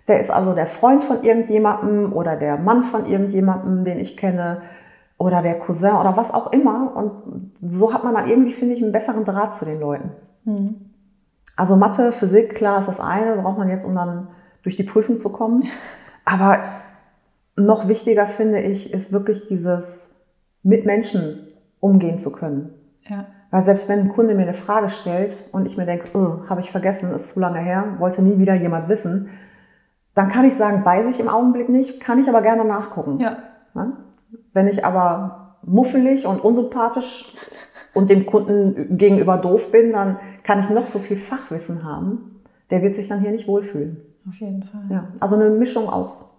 Der 0.09 0.19
ist 0.19 0.31
also 0.31 0.55
der 0.55 0.67
Freund 0.67 1.05
von 1.05 1.23
irgendjemandem 1.23 2.13
oder 2.13 2.37
der 2.37 2.57
Mann 2.57 2.83
von 2.83 3.07
irgendjemandem, 3.07 3.85
den 3.85 4.01
ich 4.01 4.17
kenne 4.17 4.63
oder 5.19 5.43
der 5.43 5.59
Cousin 5.61 5.95
oder 5.95 6.17
was 6.17 6.35
auch 6.35 6.53
immer. 6.53 6.97
Und 6.97 7.53
so 7.63 7.95
hat 7.95 8.03
man 8.03 8.15
dann 8.15 8.29
irgendwie, 8.29 8.53
finde 8.53 8.75
ich, 8.75 8.83
einen 8.83 8.91
besseren 8.91 9.25
Draht 9.25 9.55
zu 9.55 9.65
den 9.65 9.79
Leuten. 9.79 10.11
Mhm. 10.45 10.91
Also 11.57 11.77
Mathe, 11.77 12.11
Physik, 12.11 12.57
klar 12.57 12.79
ist 12.79 12.89
das 12.89 12.99
eine, 12.99 13.37
braucht 13.37 13.59
man 13.59 13.69
jetzt, 13.69 13.85
um 13.85 13.95
dann 13.95 14.29
durch 14.63 14.77
die 14.77 14.85
Prüfung 14.85 15.19
zu 15.19 15.33
kommen. 15.33 15.65
Aber 16.25 16.59
noch 17.57 17.89
wichtiger 17.89 18.27
finde 18.27 18.61
ich, 18.61 18.93
ist 18.93 19.13
wirklich 19.13 19.49
dieses 19.49 20.15
mit 20.63 20.87
Menschen 20.87 21.49
umgehen 21.81 22.19
zu 22.19 22.33
können. 22.33 22.73
Ja. 23.03 23.27
Weil 23.51 23.63
selbst 23.63 23.89
wenn 23.89 24.01
ein 24.01 24.09
Kunde 24.09 24.35
mir 24.35 24.43
eine 24.43 24.55
Frage 24.55 24.89
stellt 24.89 25.37
und 25.53 25.67
ich 25.67 25.77
mir 25.77 25.85
denke, 25.85 26.17
oh, 26.17 26.49
habe 26.49 26.61
ich 26.61 26.71
vergessen, 26.71 27.13
ist 27.13 27.31
zu 27.31 27.41
lange 27.41 27.59
her, 27.59 27.97
wollte 27.99 28.23
nie 28.23 28.39
wieder 28.39 28.55
jemand 28.55 28.89
wissen, 28.89 29.29
dann 30.15 30.31
kann 30.31 30.45
ich 30.45 30.55
sagen, 30.55 30.85
weiß 30.85 31.07
ich 31.09 31.21
im 31.21 31.29
Augenblick 31.29 31.69
nicht, 31.69 32.01
kann 32.01 32.19
ich 32.21 32.29
aber 32.29 32.43
gerne 32.43 32.65
nachgucken. 32.65 33.19
Ja. 33.21 33.39
Wenn 34.53 34.69
ich 34.69 34.85
aber 34.85 35.59
muffelig 35.63 36.27
und 36.27 36.43
unsympathisch 36.43 37.35
und 37.95 38.11
dem 38.11 38.27
Kunden 38.27 38.97
gegenüber 38.97 39.39
doof 39.39 39.71
bin, 39.71 39.93
dann 39.93 40.19
kann 40.45 40.61
ich 40.61 40.71
noch 40.71 40.87
so 40.87 40.99
viel 40.99 41.17
Fachwissen 41.17 41.85
haben. 41.85 42.43
Der 42.71 42.83
wird 42.83 42.95
sich 42.95 43.09
dann 43.09 43.21
hier 43.21 43.33
nicht 43.33 43.49
wohlfühlen. 43.49 44.01
Auf 44.29 44.35
jeden 44.41 44.63
Fall. 44.63 44.85
Ja, 44.89 45.09
also 45.21 45.37
eine 45.37 45.51
Mischung 45.51 45.89
aus 45.89 46.39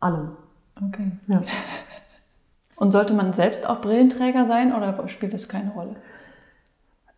allem. 0.00 0.30
Okay. 0.88 1.12
Ja. 1.26 1.42
Und 2.76 2.92
sollte 2.92 3.12
man 3.12 3.34
selbst 3.34 3.68
auch 3.68 3.82
Brillenträger 3.82 4.46
sein 4.46 4.74
oder 4.74 5.06
spielt 5.08 5.34
das 5.34 5.48
keine 5.48 5.70
Rolle? 5.72 5.96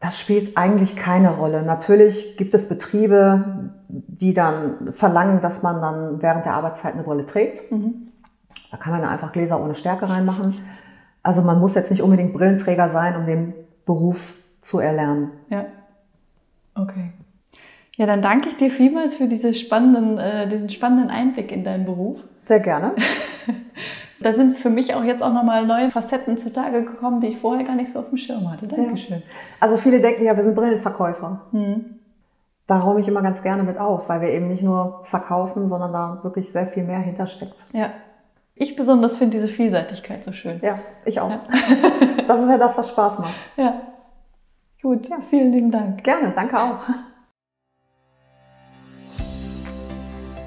Das 0.00 0.18
spielt 0.18 0.56
eigentlich 0.56 0.96
keine 0.96 1.30
Rolle. 1.30 1.62
Natürlich 1.62 2.36
gibt 2.36 2.52
es 2.54 2.68
Betriebe, 2.68 3.70
die 3.88 4.34
dann 4.34 4.90
verlangen, 4.90 5.40
dass 5.40 5.62
man 5.62 5.80
dann 5.80 6.20
während 6.20 6.44
der 6.44 6.54
Arbeitszeit 6.54 6.94
eine 6.94 7.04
Brille 7.04 7.24
trägt. 7.24 7.70
Mhm. 7.70 8.08
Da 8.72 8.78
kann 8.78 8.92
man 8.92 9.04
einfach 9.04 9.30
Gläser 9.30 9.62
ohne 9.62 9.76
Stärke 9.76 10.10
reinmachen. 10.10 10.56
Also 11.22 11.42
man 11.42 11.60
muss 11.60 11.76
jetzt 11.76 11.92
nicht 11.92 12.02
unbedingt 12.02 12.32
Brillenträger 12.32 12.88
sein, 12.88 13.14
um 13.14 13.26
den 13.26 13.54
Beruf 13.86 14.38
zu 14.60 14.80
erlernen. 14.80 15.30
Ja. 15.48 15.66
Okay. 16.74 17.12
Ja, 17.96 18.06
dann 18.06 18.22
danke 18.22 18.48
ich 18.48 18.56
dir 18.56 18.70
vielmals 18.70 19.14
für 19.14 19.28
diese 19.28 19.54
spannenden, 19.54 20.18
äh, 20.18 20.48
diesen 20.48 20.70
spannenden 20.70 21.10
Einblick 21.10 21.52
in 21.52 21.64
deinen 21.64 21.84
Beruf. 21.84 22.20
Sehr 22.44 22.60
gerne. 22.60 22.94
Da 24.22 24.34
sind 24.34 24.58
für 24.58 24.70
mich 24.70 24.94
auch 24.94 25.02
jetzt 25.02 25.22
auch 25.22 25.32
nochmal 25.32 25.66
neue 25.66 25.90
Facetten 25.90 26.38
zutage 26.38 26.84
gekommen, 26.84 27.20
die 27.20 27.28
ich 27.28 27.40
vorher 27.40 27.64
gar 27.64 27.74
nicht 27.74 27.92
so 27.92 27.98
auf 27.98 28.08
dem 28.08 28.18
Schirm 28.18 28.50
hatte. 28.50 28.68
Dankeschön. 28.68 29.18
Ja. 29.18 29.22
Also 29.60 29.76
viele 29.76 30.00
denken 30.00 30.24
ja, 30.24 30.36
wir 30.36 30.42
sind 30.42 30.54
Brillenverkäufer. 30.54 31.40
Hm. 31.50 31.98
Da 32.66 32.78
räume 32.78 33.00
ich 33.00 33.08
immer 33.08 33.22
ganz 33.22 33.42
gerne 33.42 33.64
mit 33.64 33.78
auf, 33.78 34.08
weil 34.08 34.20
wir 34.20 34.28
eben 34.28 34.48
nicht 34.48 34.62
nur 34.62 35.00
verkaufen, 35.02 35.66
sondern 35.66 35.92
da 35.92 36.20
wirklich 36.22 36.52
sehr 36.52 36.66
viel 36.66 36.84
mehr 36.84 37.00
hintersteckt. 37.00 37.66
Ja. 37.72 37.90
Ich 38.54 38.76
besonders 38.76 39.16
finde 39.16 39.38
diese 39.38 39.48
Vielseitigkeit 39.48 40.22
so 40.22 40.32
schön. 40.32 40.60
Ja, 40.62 40.78
ich 41.04 41.20
auch. 41.20 41.30
Ja. 41.30 41.40
das 42.26 42.40
ist 42.40 42.48
ja 42.48 42.58
das, 42.58 42.78
was 42.78 42.88
Spaß 42.88 43.18
macht. 43.18 43.34
Ja. 43.56 43.74
Gut, 44.80 45.08
ja, 45.08 45.18
vielen 45.30 45.52
lieben 45.52 45.70
Dank. 45.70 46.02
Gerne, 46.02 46.32
danke 46.34 46.58
auch. 46.58 46.80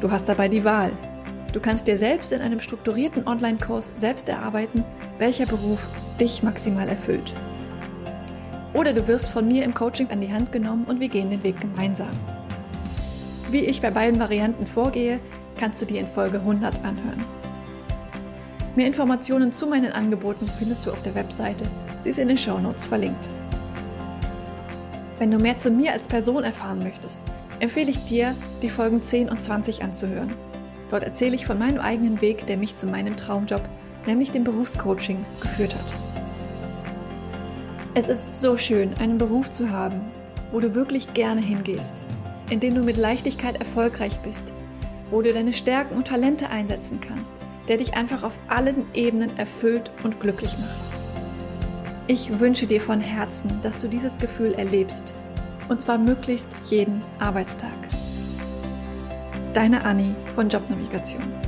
Du 0.00 0.10
hast 0.10 0.28
dabei 0.28 0.48
die 0.48 0.64
Wahl. 0.64 0.92
Du 1.52 1.60
kannst 1.60 1.86
dir 1.86 1.96
selbst 1.96 2.30
in 2.32 2.42
einem 2.42 2.60
strukturierten 2.60 3.26
Online-Kurs 3.26 3.94
selbst 3.96 4.28
erarbeiten, 4.28 4.84
welcher 5.18 5.46
Beruf 5.46 5.86
dich 6.20 6.42
maximal 6.42 6.86
erfüllt. 6.86 7.32
Oder 8.74 8.92
du 8.92 9.08
wirst 9.08 9.30
von 9.30 9.48
mir 9.48 9.64
im 9.64 9.72
Coaching 9.72 10.10
an 10.10 10.20
die 10.20 10.30
Hand 10.30 10.52
genommen 10.52 10.84
und 10.84 11.00
wir 11.00 11.08
gehen 11.08 11.30
den 11.30 11.42
Weg 11.42 11.58
gemeinsam. 11.58 12.10
Wie 13.50 13.64
ich 13.64 13.80
bei 13.80 13.90
beiden 13.90 14.20
Varianten 14.20 14.66
vorgehe, 14.66 15.18
kannst 15.58 15.80
du 15.80 15.86
dir 15.86 16.00
in 16.00 16.06
Folge 16.06 16.40
100 16.40 16.84
anhören. 16.84 17.24
Mehr 18.74 18.86
Informationen 18.86 19.50
zu 19.50 19.66
meinen 19.66 19.92
Angeboten 19.92 20.46
findest 20.58 20.84
du 20.84 20.90
auf 20.90 21.00
der 21.00 21.14
Webseite. 21.14 21.64
Sie 22.00 22.10
ist 22.10 22.18
in 22.18 22.28
den 22.28 22.36
Show 22.36 22.58
Notes 22.58 22.84
verlinkt. 22.84 23.30
Wenn 25.18 25.30
du 25.30 25.38
mehr 25.38 25.56
zu 25.56 25.70
mir 25.70 25.92
als 25.92 26.06
Person 26.06 26.44
erfahren 26.44 26.80
möchtest, 26.80 27.22
empfehle 27.60 27.90
ich 27.90 28.04
dir, 28.04 28.34
die 28.62 28.70
Folgen 28.70 29.02
10 29.02 29.28
und 29.28 29.40
20 29.40 29.82
anzuhören. 29.82 30.34
Dort 30.88 31.02
erzähle 31.02 31.34
ich 31.34 31.46
von 31.46 31.58
meinem 31.58 31.80
eigenen 31.80 32.20
Weg, 32.20 32.46
der 32.46 32.56
mich 32.56 32.74
zu 32.74 32.86
meinem 32.86 33.16
Traumjob 33.16 33.62
nämlich 34.06 34.30
dem 34.30 34.44
Berufscoaching, 34.44 35.24
geführt 35.40 35.74
hat. 35.74 35.94
Es 37.94 38.08
ist 38.08 38.40
so 38.40 38.56
schön, 38.56 38.94
einen 38.98 39.18
Beruf 39.18 39.50
zu 39.50 39.70
haben, 39.70 40.00
wo 40.52 40.60
du 40.60 40.74
wirklich 40.74 41.14
gerne 41.14 41.40
hingehst, 41.40 42.02
in 42.50 42.60
dem 42.60 42.74
du 42.74 42.82
mit 42.82 42.96
Leichtigkeit 42.96 43.58
erfolgreich 43.58 44.20
bist, 44.20 44.52
wo 45.10 45.22
du 45.22 45.32
deine 45.32 45.52
Stärken 45.52 45.96
und 45.96 46.08
Talente 46.08 46.50
einsetzen 46.50 47.00
kannst, 47.00 47.34
der 47.68 47.78
dich 47.78 47.94
einfach 47.94 48.22
auf 48.22 48.38
allen 48.48 48.86
Ebenen 48.94 49.36
erfüllt 49.38 49.90
und 50.04 50.20
glücklich 50.20 50.56
macht. 50.58 50.96
Ich 52.06 52.38
wünsche 52.38 52.66
dir 52.66 52.80
von 52.80 53.00
Herzen, 53.00 53.60
dass 53.62 53.78
du 53.78 53.88
dieses 53.88 54.18
Gefühl 54.18 54.52
erlebst, 54.54 55.12
und 55.68 55.80
zwar 55.80 55.98
möglichst 55.98 56.54
jeden 56.70 57.02
Arbeitstag. 57.18 57.70
Deine 59.54 59.84
Anni 59.84 60.14
von 60.34 60.48
Jobnavigation. 60.48 61.45